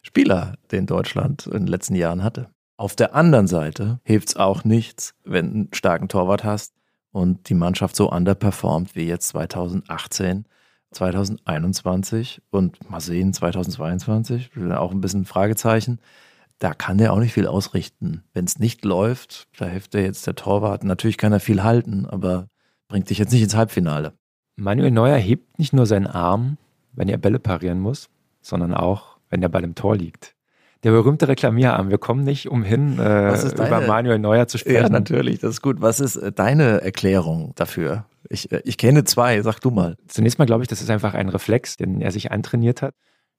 [0.08, 2.48] Spieler, den Deutschland in den letzten Jahren hatte.
[2.78, 6.74] Auf der anderen Seite hilft es auch nichts, wenn du einen starken Torwart hast
[7.12, 10.46] und die Mannschaft so underperformt wie jetzt 2018,
[10.92, 16.00] 2021 und mal sehen 2022, auch ein bisschen Fragezeichen.
[16.58, 18.24] Da kann der auch nicht viel ausrichten.
[18.34, 20.86] Wenn es nicht läuft, da hilft dir jetzt der Torwart.
[20.86, 22.48] Natürlich kann er viel halten, aber
[22.88, 24.14] bringt dich jetzt nicht ins Halbfinale.
[24.56, 26.58] Manuel Neuer hebt nicht nur seinen Arm,
[26.94, 28.08] wenn er Bälle parieren muss,
[28.42, 30.36] sondern auch wenn der Ball im Tor liegt.
[30.84, 31.90] Der berühmte Reklamierarm.
[31.90, 34.84] Wir kommen nicht umhin, äh, über Manuel Neuer zu sprechen.
[34.84, 35.82] Ja, natürlich, das ist gut.
[35.82, 38.06] Was ist äh, deine Erklärung dafür?
[38.30, 39.98] Ich, äh, ich kenne zwei, sag du mal.
[40.08, 42.94] Zunächst mal glaube ich, das ist einfach ein Reflex, den er sich antrainiert hat.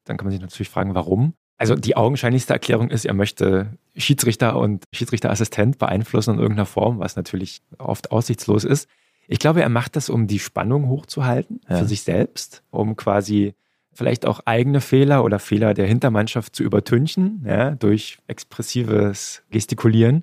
[0.05, 1.35] Dann kann man sich natürlich fragen, warum.
[1.59, 7.16] Also die augenscheinlichste Erklärung ist, er möchte Schiedsrichter und Schiedsrichterassistent beeinflussen in irgendeiner Form, was
[7.16, 8.88] natürlich oft aussichtslos ist.
[9.27, 11.79] Ich glaube, er macht das, um die Spannung hochzuhalten ja.
[11.79, 13.55] für sich selbst, um quasi
[13.98, 20.22] vielleicht auch eigene Fehler oder Fehler der Hintermannschaft zu übertünchen, ja, durch expressives Gestikulieren.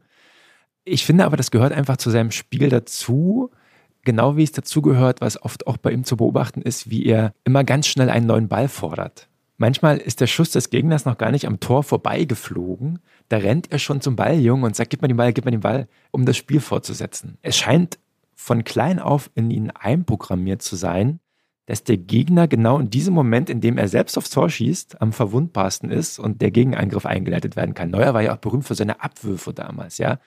[0.85, 3.51] Ich finde aber, das gehört einfach zu seinem Spiel dazu,
[4.05, 7.33] genau wie es dazu gehört, was oft auch bei ihm zu beobachten ist, wie er
[7.43, 9.27] immer ganz schnell einen neuen Ball fordert.
[9.57, 12.99] Manchmal ist der Schuss des Gegners noch gar nicht am Tor vorbeigeflogen.
[13.27, 15.59] Da rennt er schon zum Balljungen und sagt, gib mir den Ball, gib mir den
[15.59, 17.37] Ball, um das Spiel fortzusetzen.
[17.41, 17.99] Es scheint
[18.35, 21.19] von klein auf in ihn einprogrammiert zu sein,
[21.65, 25.13] dass der Gegner genau in diesem Moment, in dem er selbst aufs Tor schießt, am
[25.13, 27.89] verwundbarsten ist und der Gegenangriff eingeleitet werden kann.
[27.89, 30.19] Neuer war ja auch berühmt für seine Abwürfe damals, ja.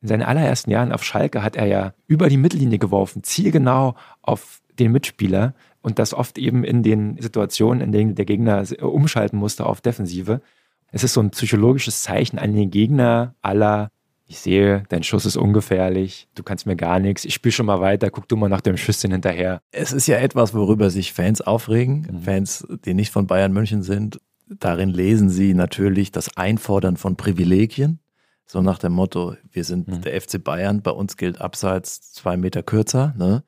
[0.00, 4.60] In seinen allerersten Jahren auf Schalke hat er ja über die Mittellinie geworfen, zielgenau auf
[4.78, 9.64] den Mitspieler und das oft eben in den Situationen, in denen der Gegner umschalten musste
[9.66, 10.42] auf Defensive.
[10.92, 13.90] Es ist so ein psychologisches Zeichen an den Gegner aller
[14.26, 17.80] ich sehe, dein Schuss ist ungefährlich, du kannst mir gar nichts, ich spiele schon mal
[17.80, 19.60] weiter, guck du mal nach dem Schüsschen hinterher.
[19.70, 22.20] Es ist ja etwas, worüber sich Fans aufregen, mhm.
[22.22, 24.20] Fans, die nicht von Bayern München sind.
[24.48, 28.00] Darin lesen sie natürlich das Einfordern von Privilegien,
[28.46, 30.02] so nach dem Motto, wir sind mhm.
[30.02, 33.14] der FC Bayern, bei uns gilt abseits zwei Meter kürzer.
[33.16, 33.42] Ne?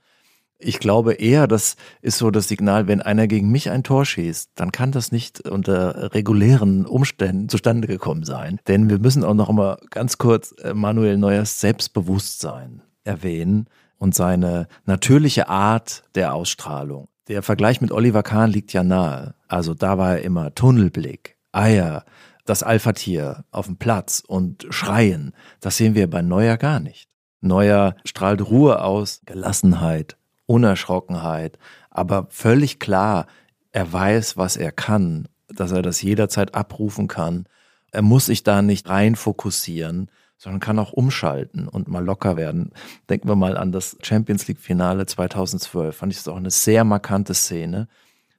[0.59, 4.53] Ich glaube eher, das ist so das Signal, wenn einer gegen mich ein Tor schießt,
[4.55, 8.59] dann kann das nicht unter regulären Umständen zustande gekommen sein.
[8.67, 13.67] Denn wir müssen auch noch mal ganz kurz äh, Manuel Neuers Selbstbewusstsein erwähnen
[13.99, 17.09] und seine natürliche Art der Ausstrahlung.
[17.29, 19.35] Der Vergleich mit Oliver Kahn liegt ja nahe.
[19.49, 22.05] Also da war er immer Tunnelblick, Eier,
[22.47, 27.09] das Alpha-Tier auf dem Platz und schreien, das sehen wir bei Neuer gar nicht.
[27.41, 30.17] Neuer strahlt Ruhe aus, Gelassenheit,
[30.47, 31.59] Unerschrockenheit,
[31.91, 33.27] aber völlig klar,
[33.73, 37.47] er weiß, was er kann, dass er das jederzeit abrufen kann.
[37.91, 42.73] Er muss sich da nicht rein fokussieren, sondern kann auch umschalten und mal locker werden.
[43.09, 45.97] Denken wir mal an das Champions League Finale 2012.
[45.97, 47.89] Fand ich das auch eine sehr markante Szene.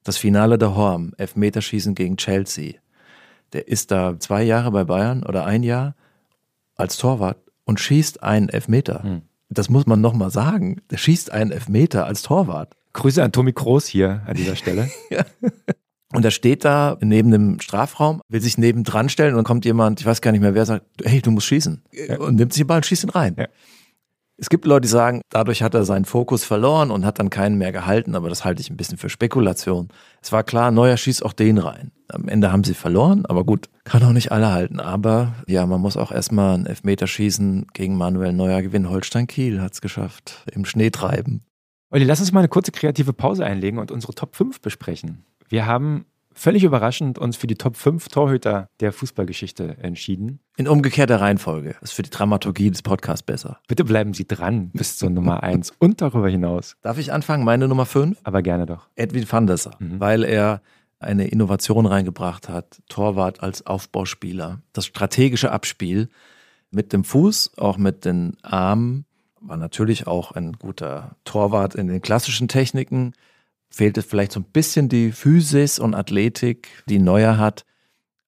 [0.04, 2.76] Das Finale der Horm, Elfmeterschießen gegen Chelsea.
[3.54, 5.96] Der ist da zwei Jahre bei Bayern oder ein Jahr
[6.76, 9.04] als Torwart und schießt einen Elfmeter.
[9.04, 9.22] Hm.
[9.50, 10.82] Das muss man nochmal sagen.
[10.90, 12.76] Der schießt einen Elfmeter als Torwart.
[12.94, 14.90] Grüße an Tommy Kroos hier an dieser Stelle.
[15.10, 15.26] ja.
[16.14, 20.00] Und er steht da neben dem Strafraum, will sich nebendran stellen und dann kommt jemand,
[20.00, 21.84] ich weiß gar nicht mehr wer, sagt, hey, du musst schießen.
[21.92, 22.20] Ja.
[22.20, 23.36] Und nimmt sich den Ball und schießt ihn rein.
[23.38, 23.48] Ja.
[24.38, 27.58] Es gibt Leute, die sagen, dadurch hat er seinen Fokus verloren und hat dann keinen
[27.58, 29.90] mehr gehalten, aber das halte ich ein bisschen für Spekulation.
[30.22, 31.92] Es war klar, Neuer schießt auch den rein.
[32.10, 34.80] Am Ende haben sie verloren, aber gut, kann auch nicht alle halten.
[34.80, 38.90] Aber ja, man muss auch erstmal einen Elfmeter schießen gegen Manuel Neuer gewinnen.
[38.90, 41.44] Holstein Kiel hat es geschafft, im Schnee treiben.
[41.90, 45.24] Olli, lass uns mal eine kurze kreative Pause einlegen und unsere Top 5 besprechen.
[45.48, 46.06] Wir haben
[46.38, 50.40] völlig überraschend uns für die Top 5 Torhüter der Fußballgeschichte entschieden.
[50.56, 51.76] In umgekehrter Reihenfolge.
[51.80, 53.60] Das ist für die Dramaturgie des Podcasts besser.
[53.68, 56.76] Bitte bleiben Sie dran bis zur Nummer 1 und darüber hinaus.
[56.82, 57.44] Darf ich anfangen?
[57.44, 58.20] Meine Nummer 5?
[58.24, 58.88] Aber gerne doch.
[58.96, 60.00] Edwin van der Sar, mhm.
[60.00, 60.62] weil er
[61.00, 62.82] eine Innovation reingebracht hat.
[62.90, 64.62] Torwart als Aufbauspieler.
[64.74, 66.10] Das strategische Abspiel
[66.72, 69.06] mit dem Fuß, auch mit den Armen.
[69.40, 73.14] War natürlich auch ein guter Torwart in den klassischen Techniken
[73.70, 77.66] fehlte vielleicht so ein bisschen die Physis und Athletik, die Neuer hat.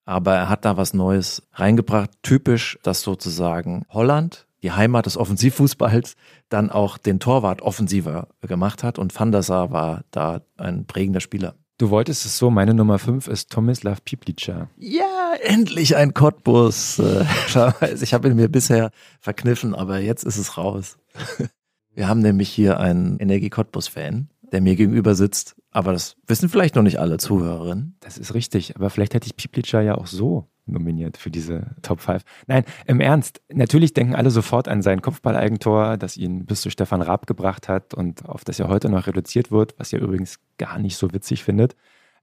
[0.04, 2.10] Aber er hat da was Neues reingebracht.
[2.22, 6.16] Typisch, dass sozusagen Holland, die Heimat des Offensivfußballs,
[6.48, 8.98] dann auch den Torwart offensiver gemacht hat.
[8.98, 11.54] Und Van der Sar war da ein prägender Spieler.
[11.80, 14.68] Du wolltest es so, meine Nummer 5 ist Tomislav Piplica.
[14.76, 16.98] Ja, endlich ein Cottbus.
[16.98, 17.24] Äh,
[18.02, 20.98] ich habe ihn mir bisher verkniffen, aber jetzt ist es raus.
[21.94, 25.56] Wir haben nämlich hier einen Energie Cottbus-Fan, der mir gegenüber sitzt.
[25.70, 27.96] Aber das wissen vielleicht noch nicht alle Zuhörerinnen.
[28.00, 28.76] Das ist richtig.
[28.76, 32.22] Aber vielleicht hätte ich Piplica ja auch so nominiert für diese Top 5.
[32.46, 33.40] Nein, im Ernst.
[33.52, 37.94] Natürlich denken alle sofort an sein Kopfballeigentor, das ihn bis zu Stefan Raab gebracht hat
[37.94, 41.44] und auf das er heute noch reduziert wird, was er übrigens gar nicht so witzig
[41.44, 41.76] findet.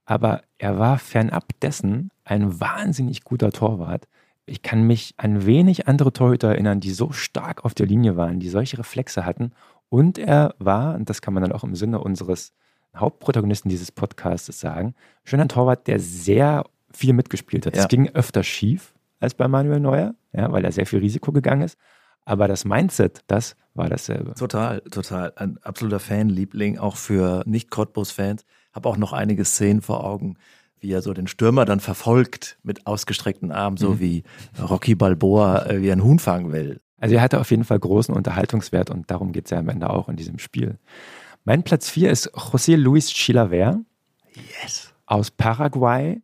[0.04, 4.08] Aber er war fernab dessen ein wahnsinnig guter Torwart.
[4.46, 8.40] Ich kann mich an wenig andere Torhüter erinnern, die so stark auf der Linie waren,
[8.40, 9.52] die solche Reflexe hatten
[9.88, 12.52] und er war, und das kann man dann auch im Sinne unseres
[12.96, 17.74] Hauptprotagonisten dieses Podcasts sagen, schon ein Torwart, der sehr viel mitgespielt hat.
[17.74, 17.86] Es ja.
[17.86, 21.78] ging öfter schief als bei Manuel Neuer, ja, weil er sehr viel Risiko gegangen ist.
[22.24, 24.34] Aber das Mindset, das war dasselbe.
[24.34, 25.32] Total, total.
[25.36, 28.44] Ein absoluter Fanliebling, auch für Nicht-Cottbus-Fans.
[28.74, 30.36] Habe auch noch einige Szenen vor Augen,
[30.78, 34.00] wie er so den Stürmer dann verfolgt mit ausgestreckten Armen, so mhm.
[34.00, 34.22] wie
[34.60, 36.80] Rocky Balboa, äh, wie einen Huhn fangen will.
[36.98, 39.90] Also er hatte auf jeden Fall großen Unterhaltungswert und darum geht es ja am Ende
[39.90, 40.78] auch in diesem Spiel.
[41.44, 43.80] Mein Platz 4 ist José Luis Chilaver
[44.62, 44.92] yes.
[45.06, 46.20] aus Paraguay,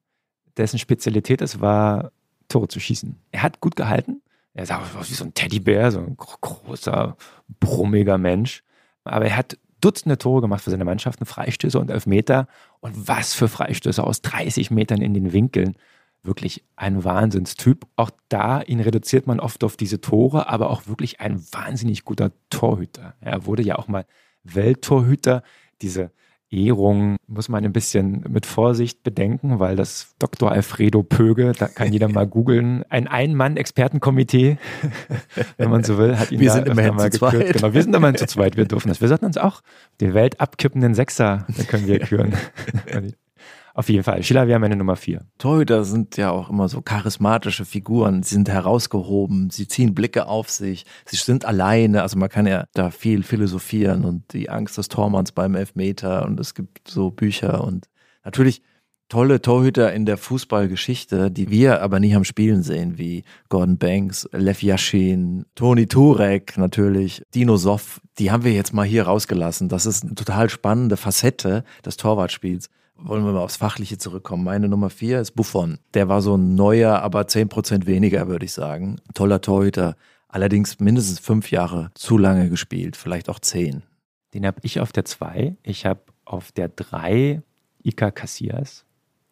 [0.57, 2.11] dessen Spezialität es war,
[2.49, 3.17] Tore zu schießen.
[3.33, 4.21] Er hat gut gehalten.
[4.53, 7.17] Er sah aus wie so ein Teddybär, so ein großer,
[7.59, 8.63] brummiger Mensch.
[9.05, 12.47] Aber er hat Dutzende Tore gemacht für seine Mannschaften, Freistöße und Elfmeter.
[12.81, 15.77] Und was für Freistöße aus 30 Metern in den Winkeln
[16.25, 17.87] wirklich ein Wahnsinnstyp.
[17.97, 22.33] Auch da, ihn reduziert man oft auf diese Tore, aber auch wirklich ein wahnsinnig guter
[22.51, 23.15] Torhüter.
[23.21, 24.07] Er wurde ja auch mal
[24.43, 25.43] Welttorhüter.
[25.83, 26.11] Diese
[26.51, 30.53] Ehrung muss man ein bisschen mit Vorsicht bedenken, weil das Dr.
[30.53, 34.59] Alfredo Pöge, da kann jeder mal googeln, ein Ein-Mann-Expertenkomitee,
[35.57, 37.53] wenn man so will, hat ihn wir da sind immerhin mal zu zweit.
[37.55, 39.01] Genau, wir sind immerhin zu zweit, wir dürfen das.
[39.01, 39.63] Wir sollten uns auch
[40.01, 42.35] die Welt abkippenden Sechser, da können wir küren.
[43.77, 44.23] Auf jeden Fall.
[44.23, 45.27] Schiller wäre meine Nummer vier.
[45.37, 48.23] Torhüter sind ja auch immer so charismatische Figuren.
[48.23, 52.03] Sie sind herausgehoben, sie ziehen Blicke auf sich, sie sind alleine.
[52.03, 56.39] Also man kann ja da viel philosophieren und die Angst des Tormanns beim Elfmeter und
[56.39, 57.89] es gibt so Bücher und
[58.25, 58.63] natürlich
[59.09, 64.29] tolle Torhüter in der Fußballgeschichte, die wir aber nie am Spielen sehen, wie Gordon Banks,
[64.33, 68.01] Lev Yashin, Toni Turek natürlich, Dino Soff.
[68.21, 69.69] Die haben wir jetzt mal hier rausgelassen.
[69.69, 74.45] Das ist eine total spannende Facette des Torwartspiels wollen wir mal aufs Fachliche zurückkommen.
[74.45, 75.79] Meine Nummer vier ist Buffon.
[75.95, 78.97] Der war so ein neuer, aber zehn Prozent weniger, würde ich sagen.
[79.15, 79.97] Toller Torhüter.
[80.29, 83.83] Allerdings mindestens fünf Jahre zu lange gespielt, vielleicht auch zehn.
[84.33, 85.57] Den habe ich auf der zwei.
[85.63, 87.43] Ich habe auf der drei
[87.83, 88.85] Ika Casillas.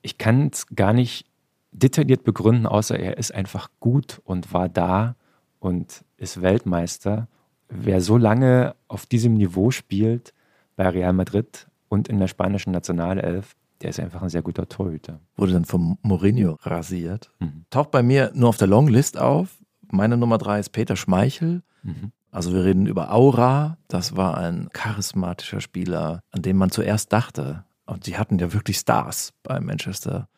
[0.03, 1.27] Ich kann es gar nicht
[1.73, 5.17] detailliert begründen, außer er ist einfach gut und war da
[5.59, 7.29] und ist Weltmeister.
[7.69, 10.35] Wer so lange auf diesem Niveau spielt
[10.77, 15.21] bei Real Madrid und in der spanischen Nationalelf, Der ist einfach ein sehr guter Torhüter.
[15.37, 17.31] Wurde dann vom Mourinho rasiert.
[17.41, 17.65] Mhm.
[17.69, 19.59] Taucht bei mir nur auf der Longlist auf.
[19.91, 21.63] Meine Nummer drei ist Peter Schmeichel.
[21.83, 22.13] Mhm.
[22.31, 23.77] Also wir reden über Aura.
[23.89, 27.65] Das war ein charismatischer Spieler, an dem man zuerst dachte.
[27.85, 30.29] Und sie hatten ja wirklich Stars bei Manchester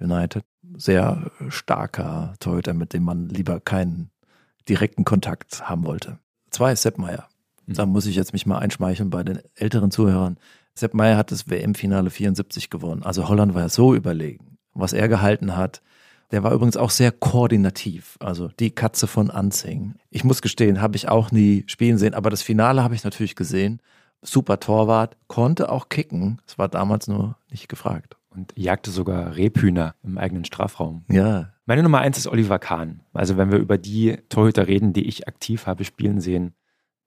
[0.00, 0.42] United.
[0.76, 4.10] Sehr starker Torhüter, mit dem man lieber keinen
[4.68, 6.18] direkten Kontakt haben wollte.
[6.50, 7.28] Zwei ist Sepp Meier.
[7.66, 7.74] Mhm.
[7.74, 10.38] Da muss ich jetzt mich mal einschmeicheln bei den älteren Zuhörern.
[10.78, 13.02] Sepp Meier hat das WM-Finale 74 gewonnen.
[13.02, 14.58] Also Holland war ja so überlegen.
[14.74, 15.80] Was er gehalten hat,
[16.32, 18.16] der war übrigens auch sehr koordinativ.
[18.20, 19.94] Also die Katze von Anzing.
[20.10, 23.36] Ich muss gestehen, habe ich auch nie spielen sehen, aber das Finale habe ich natürlich
[23.36, 23.80] gesehen.
[24.22, 26.42] Super Torwart, konnte auch kicken.
[26.46, 28.16] Es war damals nur nicht gefragt.
[28.28, 31.04] Und jagte sogar Rebhühner im eigenen Strafraum.
[31.08, 31.52] Ja.
[31.64, 33.00] Meine Nummer eins ist Oliver Kahn.
[33.14, 36.52] Also wenn wir über die Torhüter reden, die ich aktiv habe spielen sehen,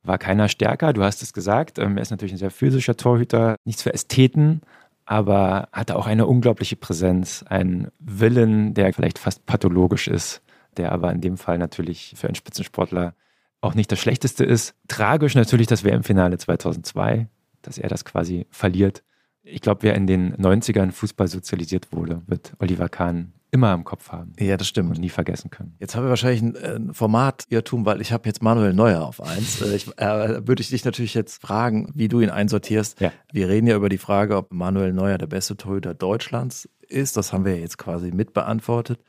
[0.09, 0.91] war keiner stärker.
[0.91, 1.79] Du hast es gesagt.
[1.79, 4.61] Ähm, er ist natürlich ein sehr physischer Torhüter, nichts für Ästheten,
[5.05, 10.41] aber hatte auch eine unglaubliche Präsenz, einen Willen, der vielleicht fast pathologisch ist,
[10.75, 13.13] der aber in dem Fall natürlich für einen Spitzensportler
[13.61, 14.75] auch nicht das Schlechteste ist.
[14.87, 17.27] Tragisch natürlich das WM-Finale 2002,
[17.61, 19.03] dass er das quasi verliert.
[19.43, 24.09] Ich glaube, wer in den 90ern Fußball sozialisiert wurde, wird Oliver Kahn immer im Kopf
[24.11, 24.33] haben.
[24.39, 24.89] Ja, das stimmt.
[24.91, 25.75] Und nie vergessen können.
[25.79, 29.21] Jetzt haben wir wahrscheinlich ein, äh, ein Format-Irrtum, weil ich habe jetzt Manuel Neuer auf
[29.21, 29.61] eins.
[29.61, 32.99] Äh, ich, äh, würde ich dich natürlich jetzt fragen, wie du ihn einsortierst.
[32.99, 33.11] Ja.
[33.31, 37.17] Wir reden ja über die Frage, ob Manuel Neuer der beste Torhüter Deutschlands ist.
[37.17, 38.99] Das haben wir jetzt quasi mitbeantwortet.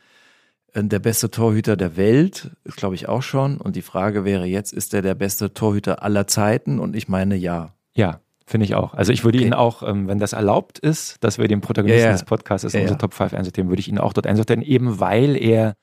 [0.72, 3.58] Äh, der beste Torhüter der Welt ist, glaube ich, auch schon.
[3.58, 6.78] Und die Frage wäre jetzt, ist er der beste Torhüter aller Zeiten?
[6.78, 7.74] Und ich meine ja.
[7.94, 8.20] Ja,
[8.50, 8.94] Finde ich auch.
[8.94, 9.46] Also ich würde okay.
[9.46, 12.12] ihn auch, ähm, wenn das erlaubt ist, dass wir den Protagonisten ja, ja.
[12.12, 14.98] des Podcasts in ja, unsere Top 5 einsortieren, würde ich ihn auch dort einsortieren, eben
[14.98, 15.76] weil er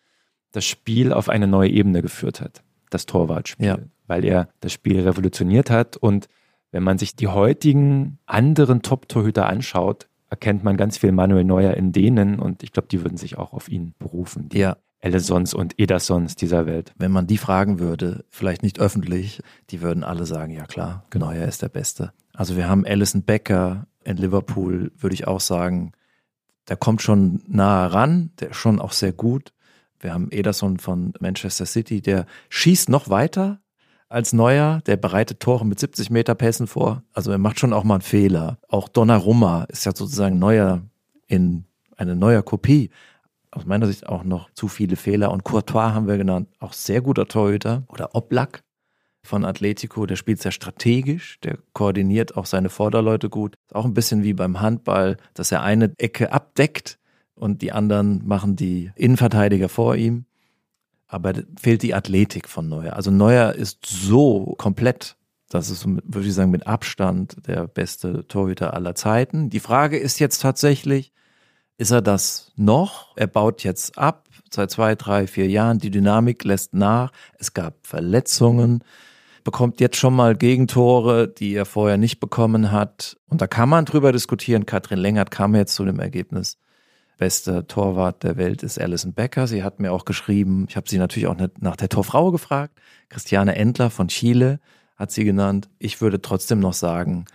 [0.51, 2.63] das Spiel auf eine neue Ebene geführt hat.
[2.89, 3.65] Das Torwartspiel.
[4.05, 5.95] Weil er das Spiel revolutioniert hat.
[5.95, 6.27] Und
[6.71, 11.93] wenn man sich die heutigen anderen Top-Torhüter anschaut, erkennt man ganz viel Manuel Neuer in
[11.93, 14.49] denen und ich glaube, die würden sich auch auf ihn berufen.
[14.51, 14.75] ja.
[14.99, 16.93] Ellesons und Edersons dieser Welt.
[16.97, 21.31] Wenn man die fragen würde, vielleicht nicht öffentlich, die würden alle sagen, ja klar, genau,
[21.31, 22.13] er ist der Beste.
[22.33, 25.91] Also wir haben Alison Becker in Liverpool, würde ich auch sagen,
[26.67, 29.53] der kommt schon nahe ran, der ist schon auch sehr gut.
[29.99, 33.59] Wir haben Ederson von Manchester City, der schießt noch weiter
[34.09, 37.03] als Neuer, der bereitet Tore mit 70 Meter Pässen vor.
[37.13, 38.57] Also er macht schon auch mal einen Fehler.
[38.69, 40.81] Auch Donnarumma ist ja sozusagen neuer
[41.27, 41.65] in
[41.97, 42.89] eine neue Kopie
[43.57, 45.31] aus meiner Sicht auch noch zu viele Fehler.
[45.31, 47.83] Und Courtois haben wir genannt, auch sehr guter Torhüter.
[47.87, 48.63] Oder Oblak
[49.23, 53.55] von Atletico, der spielt sehr strategisch, der koordiniert auch seine Vorderleute gut.
[53.73, 56.97] Auch ein bisschen wie beim Handball, dass er eine Ecke abdeckt
[57.35, 60.25] und die anderen machen die Innenverteidiger vor ihm.
[61.07, 62.93] Aber fehlt die Athletik von Neuer.
[62.93, 65.15] Also Neuer ist so komplett,
[65.49, 69.49] das ist, würde ich sagen, mit Abstand der beste Torhüter aller Zeiten.
[69.49, 71.13] Die Frage ist jetzt tatsächlich,
[71.77, 73.15] ist er das noch?
[73.15, 75.79] Er baut jetzt ab seit zwei, drei, vier Jahren.
[75.79, 77.11] Die Dynamik lässt nach.
[77.37, 78.83] Es gab Verletzungen.
[79.43, 83.17] Bekommt jetzt schon mal Gegentore, die er vorher nicht bekommen hat.
[83.29, 84.65] Und da kann man drüber diskutieren.
[84.65, 86.57] Katrin Lengert kam jetzt zu dem Ergebnis.
[87.17, 89.47] Bester Torwart der Welt ist Alison Becker.
[89.47, 92.77] Sie hat mir auch geschrieben, ich habe sie natürlich auch nach der Torfrau gefragt.
[93.09, 94.59] Christiane Endler von Chile
[94.97, 95.69] hat sie genannt.
[95.79, 97.25] Ich würde trotzdem noch sagen,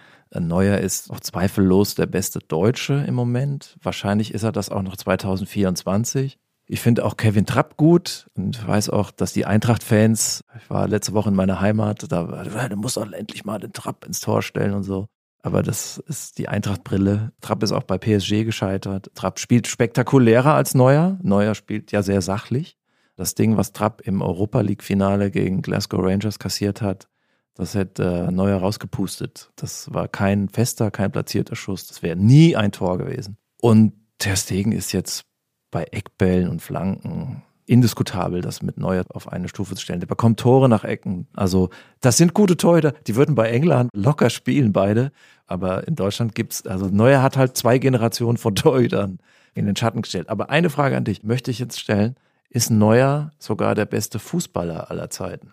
[0.40, 3.76] Neuer ist auch zweifellos der beste Deutsche im Moment.
[3.82, 6.38] Wahrscheinlich ist er das auch noch 2024.
[6.66, 11.12] Ich finde auch Kevin Trapp gut und weiß auch, dass die Eintracht-Fans, ich war letzte
[11.12, 12.22] Woche in meiner Heimat, da,
[12.68, 15.06] du musst doch endlich mal den Trapp ins Tor stellen und so.
[15.42, 17.32] Aber das ist die Eintracht-Brille.
[17.40, 19.10] Trapp ist auch bei PSG gescheitert.
[19.14, 21.18] Trapp spielt spektakulärer als Neuer.
[21.20, 22.78] Neuer spielt ja sehr sachlich.
[23.16, 27.08] Das Ding, was Trapp im Europa League-Finale gegen Glasgow Rangers kassiert hat,
[27.54, 29.50] das hätte äh, Neuer rausgepustet.
[29.56, 31.86] Das war kein fester, kein platzierter Schuss.
[31.86, 33.36] Das wäre nie ein Tor gewesen.
[33.60, 35.24] Und Ter Stegen ist jetzt
[35.70, 40.00] bei Eckbällen und Flanken indiskutabel, das mit Neuer auf eine Stufe zu stellen.
[40.00, 41.26] Der bekommt Tore nach Ecken.
[41.34, 42.92] Also das sind gute Torhüter.
[43.06, 45.12] Die würden bei England locker spielen, beide.
[45.46, 49.18] Aber in Deutschland gibt's, also Neuer hat halt zwei Generationen von Torhütern
[49.54, 50.28] in den Schatten gestellt.
[50.28, 52.16] Aber eine Frage an dich möchte ich jetzt stellen.
[52.48, 55.52] Ist Neuer sogar der beste Fußballer aller Zeiten?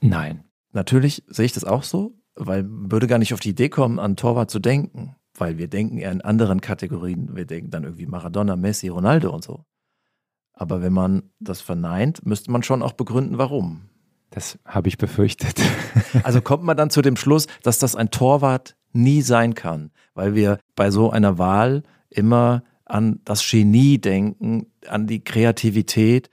[0.00, 0.44] Nein.
[0.72, 4.16] Natürlich sehe ich das auch so, weil würde gar nicht auf die Idee kommen, an
[4.16, 7.34] Torwart zu denken, weil wir denken eher in anderen Kategorien.
[7.34, 9.64] Wir denken dann irgendwie Maradona, Messi, Ronaldo und so.
[10.52, 13.88] Aber wenn man das verneint, müsste man schon auch begründen, warum.
[14.30, 15.60] Das habe ich befürchtet.
[16.22, 20.34] also kommt man dann zu dem Schluss, dass das ein Torwart nie sein kann, weil
[20.34, 26.30] wir bei so einer Wahl immer an das Genie denken, an die Kreativität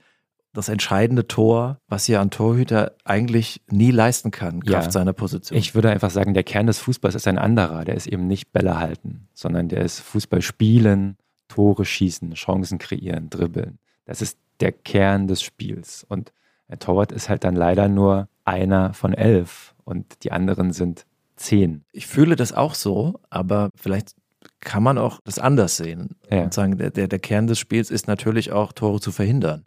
[0.56, 4.91] das entscheidende Tor, was ja ein Torhüter eigentlich nie leisten kann, Kraft ja.
[4.91, 5.58] seiner Position.
[5.58, 7.86] Ich würde einfach sagen, der Kern des Fußballs ist ein anderer.
[7.86, 13.30] Der ist eben nicht Bälle halten, sondern der ist Fußball spielen, Tore schießen, Chancen kreieren,
[13.30, 13.80] dribbeln.
[14.06, 16.06] Das ist der Kern des Spiels.
[16.08, 16.32] Und
[16.70, 21.84] der Torwart ist halt dann leider nur einer von elf und die anderen sind zehn.
[21.91, 24.16] Ich fühle das auch so, aber vielleicht
[24.62, 26.43] kann man auch das anders sehen ja.
[26.43, 29.66] und sagen, der, der, der Kern des Spiels ist natürlich auch, Tore zu verhindern.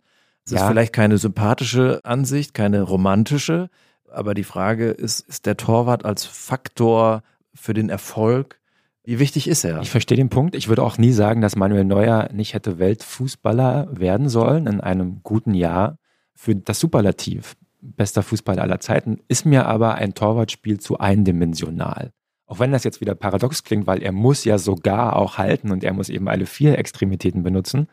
[0.49, 0.63] Es ja.
[0.63, 3.69] ist vielleicht keine sympathische Ansicht, keine romantische,
[4.11, 7.23] aber die Frage ist, ist der Torwart als Faktor
[7.53, 8.59] für den Erfolg,
[9.05, 9.83] wie wichtig ist er?
[9.83, 10.55] Ich verstehe den Punkt.
[10.55, 15.23] Ich würde auch nie sagen, dass Manuel Neuer nicht hätte Weltfußballer werden sollen in einem
[15.23, 15.99] guten Jahr
[16.35, 17.55] für das Superlativ.
[17.83, 22.13] Bester Fußballer aller Zeiten, ist mir aber ein Torwartspiel zu eindimensional.
[22.47, 25.85] Auch wenn das jetzt wieder paradox klingt, weil er muss ja sogar auch halten und
[25.85, 27.89] er muss eben alle vier Extremitäten benutzen.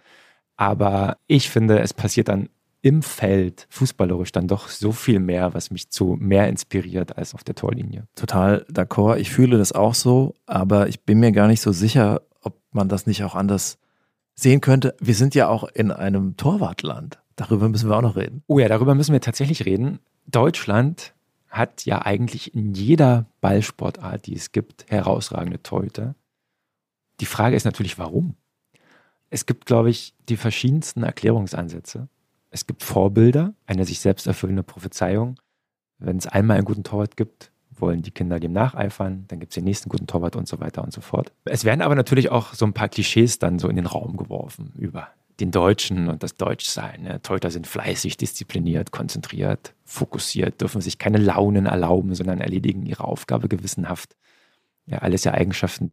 [0.57, 2.49] Aber ich finde, es passiert dann
[2.81, 7.43] im Feld fußballerisch dann doch so viel mehr, was mich zu mehr inspiriert als auf
[7.43, 8.07] der Torlinie.
[8.15, 9.17] Total d'accord.
[9.17, 12.87] Ich fühle das auch so, aber ich bin mir gar nicht so sicher, ob man
[12.87, 13.79] das nicht auch anders
[14.35, 14.95] sehen könnte.
[14.99, 17.19] Wir sind ja auch in einem Torwartland.
[17.35, 18.43] Darüber müssen wir auch noch reden.
[18.45, 19.99] Oh ja, darüber müssen wir tatsächlich reden.
[20.27, 21.15] Deutschland
[21.49, 26.13] hat ja eigentlich in jeder Ballsportart, die es gibt, herausragende Torhüter.
[27.19, 28.35] Die Frage ist natürlich, warum?
[29.29, 32.07] Es gibt, glaube ich, die verschiedensten Erklärungsansätze.
[32.51, 35.39] Es gibt Vorbilder, eine sich selbst erfüllende Prophezeiung.
[35.97, 39.55] Wenn es einmal einen guten Torwart gibt, wollen die Kinder dem nacheifern, dann gibt es
[39.55, 41.33] den nächsten guten Torwart und so weiter und so fort.
[41.43, 44.71] Es werden aber natürlich auch so ein paar Klischees dann so in den Raum geworfen
[44.77, 45.09] über
[45.39, 47.03] den Deutschen und das Deutschsein.
[47.03, 47.21] Ne?
[47.21, 53.49] Torhüter sind fleißig, diszipliniert, konzentriert, fokussiert, dürfen sich keine Launen erlauben, sondern erledigen ihre Aufgabe
[53.49, 54.15] gewissenhaft.
[54.85, 55.91] Ja, alles ja Eigenschaften,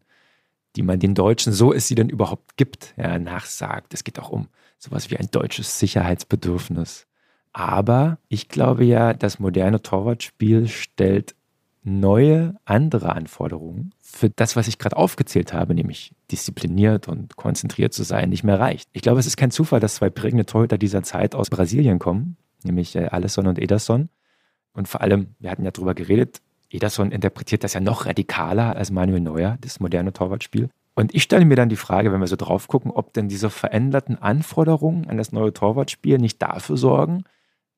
[0.76, 3.94] die man den Deutschen, so es sie denn überhaupt gibt, ja, nachsagt.
[3.94, 4.48] Es geht auch um
[4.78, 7.06] sowas wie ein deutsches Sicherheitsbedürfnis.
[7.52, 11.34] Aber ich glaube ja, das moderne Torwartspiel stellt
[11.84, 18.04] neue, andere Anforderungen für das, was ich gerade aufgezählt habe, nämlich diszipliniert und konzentriert zu
[18.04, 18.88] sein, nicht mehr reicht.
[18.92, 22.36] Ich glaube, es ist kein Zufall, dass zwei prägende Torhüter dieser Zeit aus Brasilien kommen,
[22.62, 24.08] nämlich äh, Alisson und Ederson.
[24.72, 26.40] Und vor allem, wir hatten ja drüber geredet,
[26.72, 30.70] Ederson interpretiert das ja noch radikaler als Manuel Neuer, das moderne Torwartspiel.
[30.94, 33.50] Und ich stelle mir dann die Frage, wenn wir so drauf gucken, ob denn diese
[33.50, 37.24] veränderten Anforderungen an das neue Torwartspiel nicht dafür sorgen,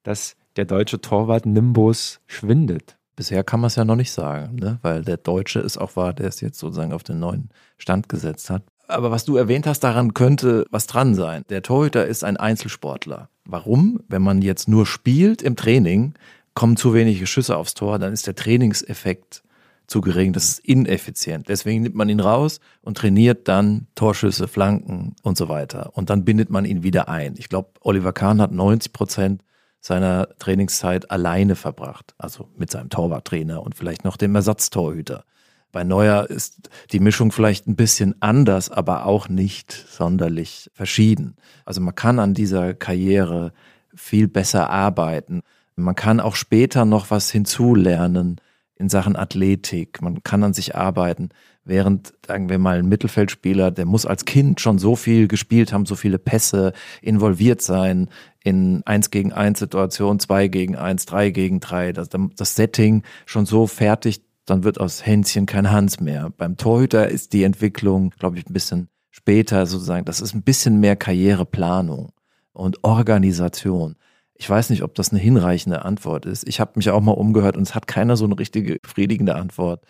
[0.02, 2.96] dass der deutsche Torwart Nimbus schwindet.
[3.16, 4.78] Bisher kann man es ja noch nicht sagen, ne?
[4.82, 8.50] weil der Deutsche ist auch wahr, der es jetzt sozusagen auf den neuen Stand gesetzt
[8.50, 8.64] hat.
[8.88, 11.44] Aber was du erwähnt hast, daran könnte was dran sein.
[11.48, 13.28] Der Torhüter ist ein Einzelsportler.
[13.44, 14.00] Warum?
[14.08, 16.14] Wenn man jetzt nur spielt im Training,
[16.54, 19.42] kommen zu wenige Schüsse aufs Tor, dann ist der Trainingseffekt
[19.86, 20.32] zu gering.
[20.32, 21.48] Das ist ineffizient.
[21.48, 25.90] Deswegen nimmt man ihn raus und trainiert dann Torschüsse, Flanken und so weiter.
[25.94, 27.34] Und dann bindet man ihn wieder ein.
[27.36, 29.42] Ich glaube, Oliver Kahn hat 90 Prozent
[29.80, 32.14] seiner Trainingszeit alleine verbracht.
[32.16, 35.24] Also mit seinem Torwarttrainer und vielleicht noch dem Ersatztorhüter.
[35.72, 41.34] Bei Neuer ist die Mischung vielleicht ein bisschen anders, aber auch nicht sonderlich verschieden.
[41.64, 43.52] Also man kann an dieser Karriere
[43.94, 45.42] viel besser arbeiten.
[45.76, 48.40] Man kann auch später noch was hinzulernen
[48.76, 50.02] in Sachen Athletik.
[50.02, 51.30] Man kann an sich arbeiten.
[51.64, 55.86] Während, sagen wir mal, ein Mittelfeldspieler, der muss als Kind schon so viel gespielt haben,
[55.86, 58.08] so viele Pässe involviert sein
[58.42, 63.46] in eins gegen eins Situation, zwei gegen eins, drei gegen drei, das, das Setting schon
[63.46, 66.30] so fertig, dann wird aus Hänschen kein Hans mehr.
[66.36, 70.04] Beim Torhüter ist die Entwicklung, glaube ich, ein bisschen später sozusagen.
[70.04, 72.12] Das ist ein bisschen mehr Karriereplanung
[72.52, 73.96] und Organisation.
[74.44, 76.46] Ich weiß nicht, ob das eine hinreichende Antwort ist.
[76.46, 79.80] Ich habe mich auch mal umgehört und es hat keiner so eine richtige befriedigende Antwort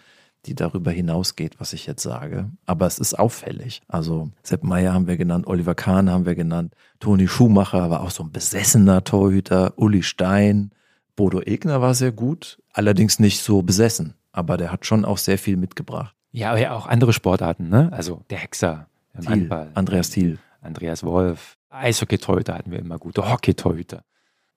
[0.47, 2.51] die darüber hinausgeht, was ich jetzt sage.
[2.67, 3.81] Aber es ist auffällig.
[3.89, 8.11] Also Sepp Meyer haben wir genannt, Oliver Kahn haben wir genannt, Toni Schumacher war auch
[8.11, 10.71] so ein besessener Torhüter, Uli Stein,
[11.17, 15.39] Bodo Egner war sehr gut, allerdings nicht so besessen, aber der hat schon auch sehr
[15.39, 16.15] viel mitgebracht.
[16.31, 17.89] Ja, aber ja auch andere Sportarten, ne?
[17.91, 19.71] Also der Hexer im Thiel, Handball.
[19.73, 20.39] Andreas Thiel.
[20.61, 21.57] Andreas Wolf.
[21.71, 24.05] Eishockey-Torhüter hatten wir immer gute, Hockey-Torhüter.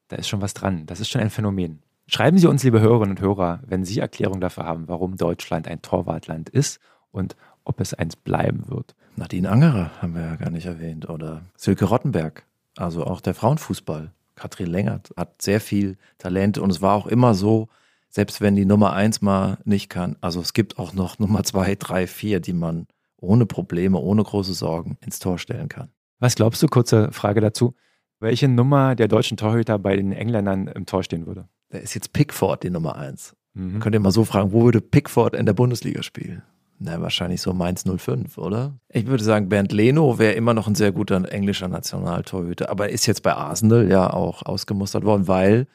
[0.07, 0.85] Da ist schon was dran.
[0.85, 1.81] Das ist schon ein Phänomen.
[2.07, 5.81] Schreiben Sie uns, liebe Hörerinnen und Hörer, wenn Sie Erklärung dafür haben, warum Deutschland ein
[5.81, 6.79] Torwartland ist
[7.11, 7.35] und
[7.65, 8.95] ob es eins bleiben wird.
[9.17, 12.45] Nadine Angerer haben wir ja gar nicht erwähnt oder Silke Rottenberg,
[12.77, 14.11] also auch der Frauenfußball.
[14.35, 17.67] Katrin Lengert hat sehr viel Talent und es war auch immer so,
[18.09, 21.75] selbst wenn die Nummer eins mal nicht kann, also es gibt auch noch Nummer zwei,
[21.75, 22.87] drei, vier, die man
[23.17, 25.89] ohne Probleme, ohne große Sorgen ins Tor stellen kann.
[26.19, 27.75] Was glaubst du, kurze Frage dazu,
[28.19, 31.47] welche Nummer der deutschen Torhüter bei den Engländern im Tor stehen würde?
[31.69, 33.35] da ist jetzt Pickford die Nummer eins.
[33.53, 33.79] Mhm.
[33.79, 36.43] Könnt ihr mal so fragen, wo würde Pickford in der Bundesliga spielen?
[36.79, 38.75] Na, wahrscheinlich so Mainz 05, oder?
[38.89, 43.07] Ich würde sagen, Bernd Leno wäre immer noch ein sehr guter englischer Nationaltorhüter, aber ist
[43.07, 45.65] jetzt bei Arsenal ja auch ausgemustert worden, weil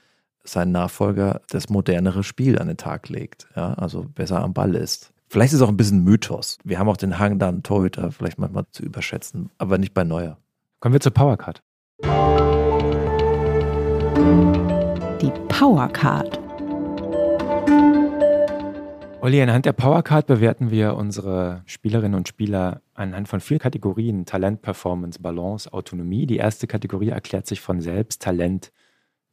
[0.44, 5.12] sein Nachfolger das modernere Spiel an den Tag legt, ja, also besser am Ball ist.
[5.28, 6.58] Vielleicht ist es auch ein bisschen Mythos.
[6.62, 10.38] Wir haben auch den Hang, dann Torhüter vielleicht manchmal zu überschätzen, aber nicht bei Neuer.
[10.78, 11.62] Kommen wir zur Powercard.
[15.20, 16.38] Die Powercard.
[19.20, 24.62] Olli, anhand der Powercard bewerten wir unsere Spielerinnen und Spieler anhand von vier Kategorien: Talent,
[24.62, 26.26] Performance, Balance, Autonomie.
[26.26, 28.72] Die erste Kategorie erklärt sich von selbst: Talent.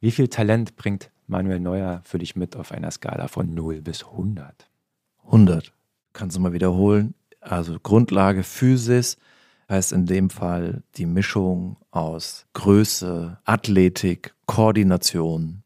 [0.00, 4.04] Wie viel Talent bringt Manuel Neuer für dich mit auf einer Skala von 0 bis
[4.04, 4.70] 100?
[5.24, 5.72] 100.
[6.12, 7.14] Kannst du mal wiederholen?
[7.40, 9.16] Also Grundlage Physis
[9.70, 15.62] heißt in dem Fall die Mischung aus Größe, Athletik, Koordination,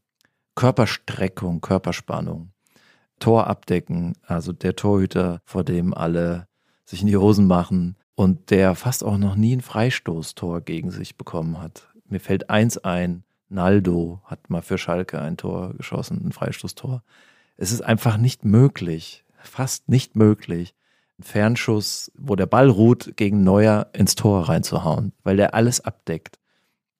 [0.55, 2.55] Körperstreckung, Körperspannung
[3.19, 6.47] Tor abdecken, also der Torhüter, vor dem alle
[6.85, 11.17] sich in die Hosen machen und der fast auch noch nie ein Freistoßtor gegen sich
[11.17, 11.89] bekommen hat.
[12.07, 17.03] Mir fällt eins ein, Naldo hat mal für Schalke ein Tor geschossen, ein Freistoßtor.
[17.57, 20.75] Es ist einfach nicht möglich, fast nicht möglich,
[21.21, 26.39] Fernschuss, wo der Ball ruht, gegen Neuer ins Tor reinzuhauen, weil der alles abdeckt.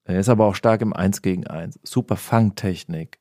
[0.05, 1.79] Er ist aber auch stark im 1 gegen 1.
[1.83, 3.19] Super Fangtechnik.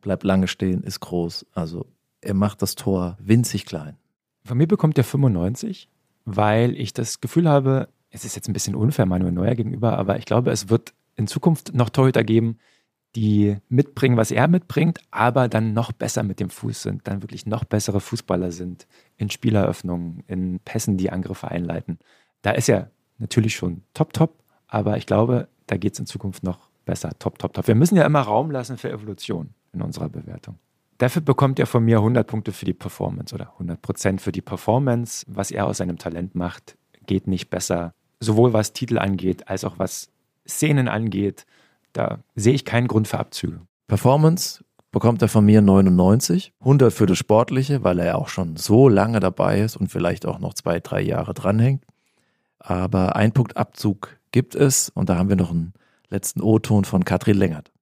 [0.00, 1.46] Bleibt lange stehen, ist groß.
[1.52, 1.86] Also
[2.20, 3.96] er macht das Tor winzig klein.
[4.44, 5.88] Von mir bekommt er 95,
[6.24, 10.18] weil ich das Gefühl habe, es ist jetzt ein bisschen unfair Manuel Neuer gegenüber, aber
[10.18, 12.58] ich glaube, es wird in Zukunft noch Torhüter geben,
[13.16, 17.46] die mitbringen, was er mitbringt, aber dann noch besser mit dem Fuß sind, dann wirklich
[17.46, 18.86] noch bessere Fußballer sind
[19.16, 21.98] in Spieleröffnungen, in Pässen, die Angriffe einleiten.
[22.42, 26.42] Da ist er natürlich schon top, top, aber ich glaube, da geht es in Zukunft
[26.42, 27.10] noch besser.
[27.18, 27.66] Top, top, top.
[27.68, 30.58] Wir müssen ja immer Raum lassen für Evolution in unserer Bewertung.
[30.98, 34.40] Dafür bekommt er von mir 100 Punkte für die Performance oder 100 Prozent für die
[34.40, 35.26] Performance.
[35.28, 37.94] Was er aus seinem Talent macht, geht nicht besser.
[38.20, 40.10] Sowohl was Titel angeht, als auch was
[40.46, 41.46] Szenen angeht.
[41.92, 43.60] Da sehe ich keinen Grund für Abzüge.
[43.86, 44.63] Performance
[44.94, 46.54] bekommt er von mir 99.
[46.60, 50.24] 100 für das Sportliche, weil er ja auch schon so lange dabei ist und vielleicht
[50.24, 51.84] auch noch zwei, drei Jahre dranhängt.
[52.60, 55.74] Aber ein Punkt Abzug gibt es und da haben wir noch einen
[56.08, 57.72] letzten O-Ton von Katrin Lengert.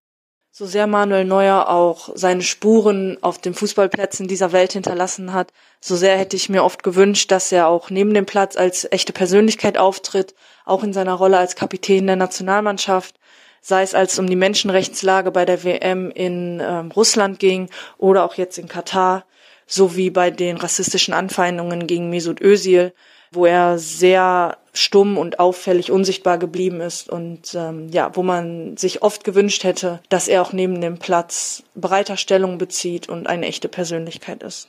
[0.51, 5.97] So sehr Manuel Neuer auch seine Spuren auf den Fußballplätzen dieser Welt hinterlassen hat, so
[5.97, 9.79] sehr hätte ich mir oft gewünscht, dass er auch neben dem Platz als echte Persönlichkeit
[9.79, 10.35] auftritt,
[10.65, 13.19] auch in seiner Rolle als Kapitän der Nationalmannschaft,
[13.63, 18.35] sei es als um die Menschenrechtslage bei der WM in ähm, Russland ging oder auch
[18.35, 19.25] jetzt in Katar,
[19.67, 22.93] sowie bei den rassistischen Anfeindungen gegen Mesut Özil,
[23.31, 29.03] wo er sehr stumm und auffällig unsichtbar geblieben ist und ähm, ja, wo man sich
[29.03, 33.69] oft gewünscht hätte, dass er auch neben dem Platz breiter Stellung bezieht und eine echte
[33.69, 34.69] Persönlichkeit ist.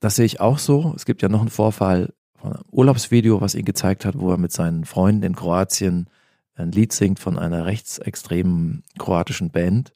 [0.00, 0.92] Das sehe ich auch so.
[0.96, 4.38] Es gibt ja noch einen Vorfall von einem Urlaubsvideo, was ihn gezeigt hat, wo er
[4.38, 6.08] mit seinen Freunden in Kroatien
[6.54, 9.92] ein Lied singt von einer rechtsextremen kroatischen Band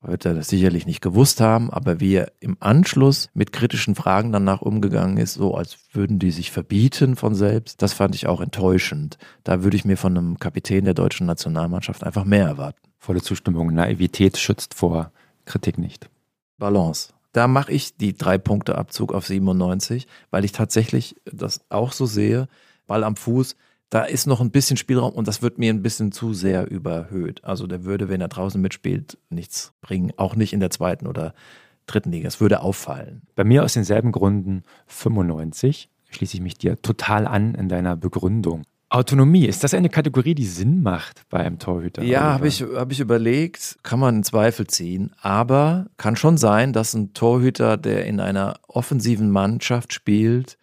[0.00, 4.32] wird er das sicherlich nicht gewusst haben, aber wie er im Anschluss mit kritischen Fragen
[4.32, 8.40] danach umgegangen ist, so als würden die sich verbieten von selbst, das fand ich auch
[8.40, 9.18] enttäuschend.
[9.42, 12.78] Da würde ich mir von einem Kapitän der deutschen Nationalmannschaft einfach mehr erwarten.
[12.98, 13.74] Volle Zustimmung.
[13.74, 15.10] Naivität schützt vor
[15.46, 16.08] Kritik nicht.
[16.58, 17.12] Balance.
[17.32, 22.06] Da mache ich die drei Punkte Abzug auf 97, weil ich tatsächlich das auch so
[22.06, 22.48] sehe.
[22.86, 23.56] Ball am Fuß,
[23.90, 27.42] da ist noch ein bisschen Spielraum und das wird mir ein bisschen zu sehr überhöht.
[27.44, 30.12] Also der würde, wenn er draußen mitspielt, nichts bringen.
[30.16, 31.34] Auch nicht in der zweiten oder
[31.86, 32.28] dritten Liga.
[32.28, 33.22] Es würde auffallen.
[33.34, 35.88] Bei mir aus denselben Gründen 95.
[36.10, 38.62] Schließe ich mich dir total an in deiner Begründung.
[38.90, 42.02] Autonomie, ist das eine Kategorie, die Sinn macht bei einem Torhüter?
[42.02, 46.72] Ja, habe ich, hab ich überlegt, kann man in Zweifel ziehen, aber kann schon sein,
[46.72, 50.56] dass ein Torhüter, der in einer offensiven Mannschaft spielt,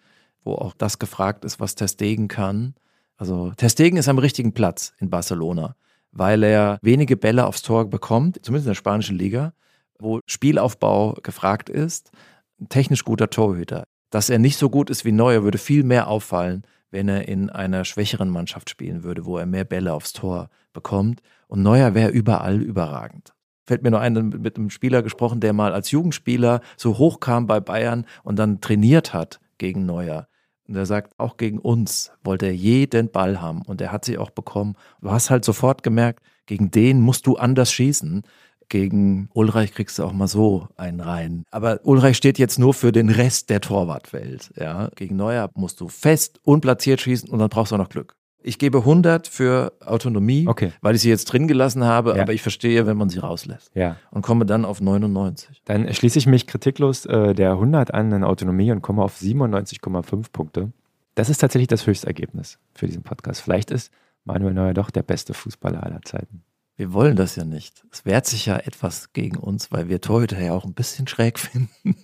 [0.43, 2.73] wo auch das gefragt ist, was Testegen kann,
[3.17, 5.75] also Testegen ist am richtigen Platz in Barcelona,
[6.11, 9.53] weil er wenige Bälle aufs Tor bekommt, zumindest in der spanischen Liga,
[9.99, 12.11] wo Spielaufbau gefragt ist.
[12.59, 13.83] Ein technisch guter Torhüter.
[14.09, 17.49] Dass er nicht so gut ist wie Neuer, würde viel mehr auffallen, wenn er in
[17.49, 21.21] einer schwächeren Mannschaft spielen würde, wo er mehr Bälle aufs Tor bekommt.
[21.47, 23.33] Und Neuer wäre überall überragend.
[23.65, 27.47] Fällt mir nur ein, mit einem Spieler gesprochen, der mal als Jugendspieler so hoch kam
[27.47, 30.27] bei Bayern und dann trainiert hat gegen Neuer.
[30.67, 34.17] Und er sagt, auch gegen uns wollte er jeden Ball haben und er hat sie
[34.17, 34.75] auch bekommen.
[35.01, 38.23] Du hast halt sofort gemerkt, gegen den musst du anders schießen.
[38.67, 41.43] Gegen Ulreich kriegst du auch mal so einen rein.
[41.51, 44.51] Aber Ulreich steht jetzt nur für den Rest der Torwartwelt.
[44.55, 44.89] Ja.
[44.95, 48.15] Gegen Neuer musst du fest und platziert schießen und dann brauchst du auch noch Glück.
[48.47, 50.71] Ich gebe 100 für Autonomie, Okay.
[50.81, 52.21] weil ich sie jetzt drin gelassen habe, Ja.
[52.21, 53.71] aber ich verstehe, wenn man sie rauslässt.
[53.73, 53.97] Ja.
[54.11, 55.63] Und komme dann auf 99.
[55.65, 60.31] Dann schließe ich mich kritiklos äh, der 100 an in Autonomie und komme auf 97,5
[60.31, 60.71] Punkte.
[61.15, 63.41] Das ist tatsächlich das Höchstergebnis für diesen Podcast.
[63.41, 63.91] Vielleicht ist
[64.25, 66.43] Manuel Neuer doch der beste Fußballer aller Zeiten.
[66.77, 67.83] Wir wollen das ja nicht.
[67.91, 71.39] Es wehrt sich ja etwas gegen uns, weil wir Torhüter ja auch ein bisschen schräg
[71.39, 71.95] finden.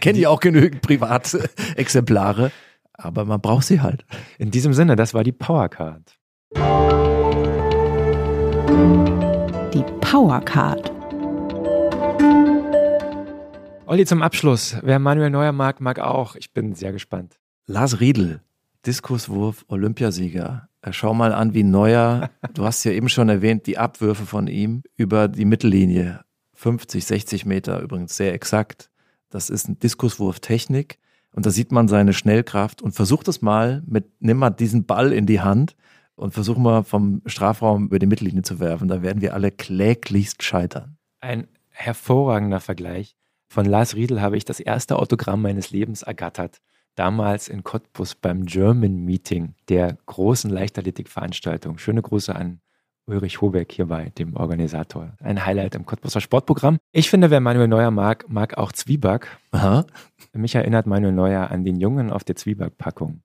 [0.00, 2.50] Kennen die auch genügend private Exemplare,
[2.94, 4.04] aber man braucht sie halt.
[4.38, 6.18] In diesem Sinne, das war die Powercard.
[9.74, 10.92] Die Powercard.
[13.86, 14.76] Olli, zum Abschluss.
[14.82, 16.36] Wer Manuel Neuer mag, mag auch.
[16.36, 17.38] Ich bin sehr gespannt.
[17.66, 18.40] Lars Riedel,
[18.86, 20.68] Diskuswurf, Olympiasieger.
[20.80, 24.46] Äh, Schau mal an, wie Neuer, du hast ja eben schon erwähnt, die Abwürfe von
[24.46, 26.24] ihm über die Mittellinie.
[26.54, 28.90] 50, 60 Meter übrigens sehr exakt.
[29.30, 30.98] Das ist ein Diskuswurftechnik.
[31.32, 35.12] Und da sieht man seine Schnellkraft und versucht es mal mit, nimm mal diesen Ball
[35.12, 35.76] in die Hand
[36.14, 38.88] und versuch mal vom Strafraum über die Mittellinie zu werfen.
[38.88, 40.98] Da werden wir alle kläglichst scheitern.
[41.20, 43.16] Ein hervorragender Vergleich.
[43.48, 46.60] Von Lars Riedel habe ich das erste Autogramm meines Lebens ergattert.
[46.94, 51.78] Damals in Cottbus beim German Meeting der großen Leichtathletikveranstaltung.
[51.78, 52.60] Schöne Grüße an
[53.06, 55.14] Ulrich Hobeck hierbei, dem Organisator.
[55.20, 56.78] Ein Highlight im Cottbuser Sportprogramm.
[56.92, 59.38] Ich finde, wer Manuel Neuer mag, mag auch Zwieback.
[59.50, 59.84] Aha.
[60.32, 63.22] Mich erinnert Manuel Neuer an den Jungen auf der Zwiebackpackung.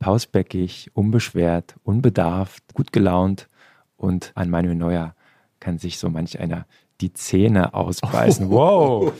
[0.00, 3.48] Pausbäckig, unbeschwert, unbedarft, gut gelaunt
[3.96, 5.14] und an Manuel Neuer
[5.60, 6.66] kann sich so manch einer
[7.00, 8.50] die Zähne ausbeißen.
[8.50, 9.12] Wow!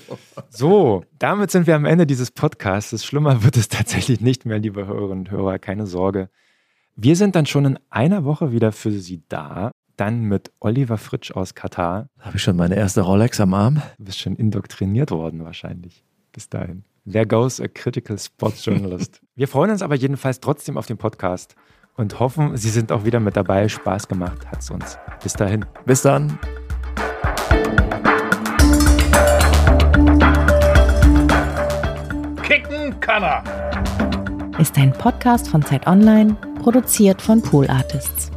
[0.50, 3.04] So, damit sind wir am Ende dieses Podcasts.
[3.04, 6.28] Schlimmer wird es tatsächlich nicht mehr, liebe Hörerinnen und Hörer, keine Sorge.
[6.94, 9.70] Wir sind dann schon in einer Woche wieder für Sie da.
[9.96, 12.08] Dann mit Oliver Fritsch aus Katar.
[12.18, 13.82] Habe ich schon meine erste Rolex am Arm?
[13.98, 16.04] Du bist schon indoktriniert worden wahrscheinlich.
[16.32, 16.84] Bis dahin.
[17.10, 19.20] There goes a critical sports journalist.
[19.34, 21.56] Wir freuen uns aber jedenfalls trotzdem auf den Podcast
[21.96, 23.68] und hoffen, Sie sind auch wieder mit dabei.
[23.68, 24.96] Spaß gemacht hat's uns.
[25.22, 25.64] Bis dahin.
[25.84, 26.38] Bis dann.
[32.42, 33.42] Kicken kann er.
[34.58, 38.30] Ist ein Podcast von Zeit Online, produziert von Pool Artists.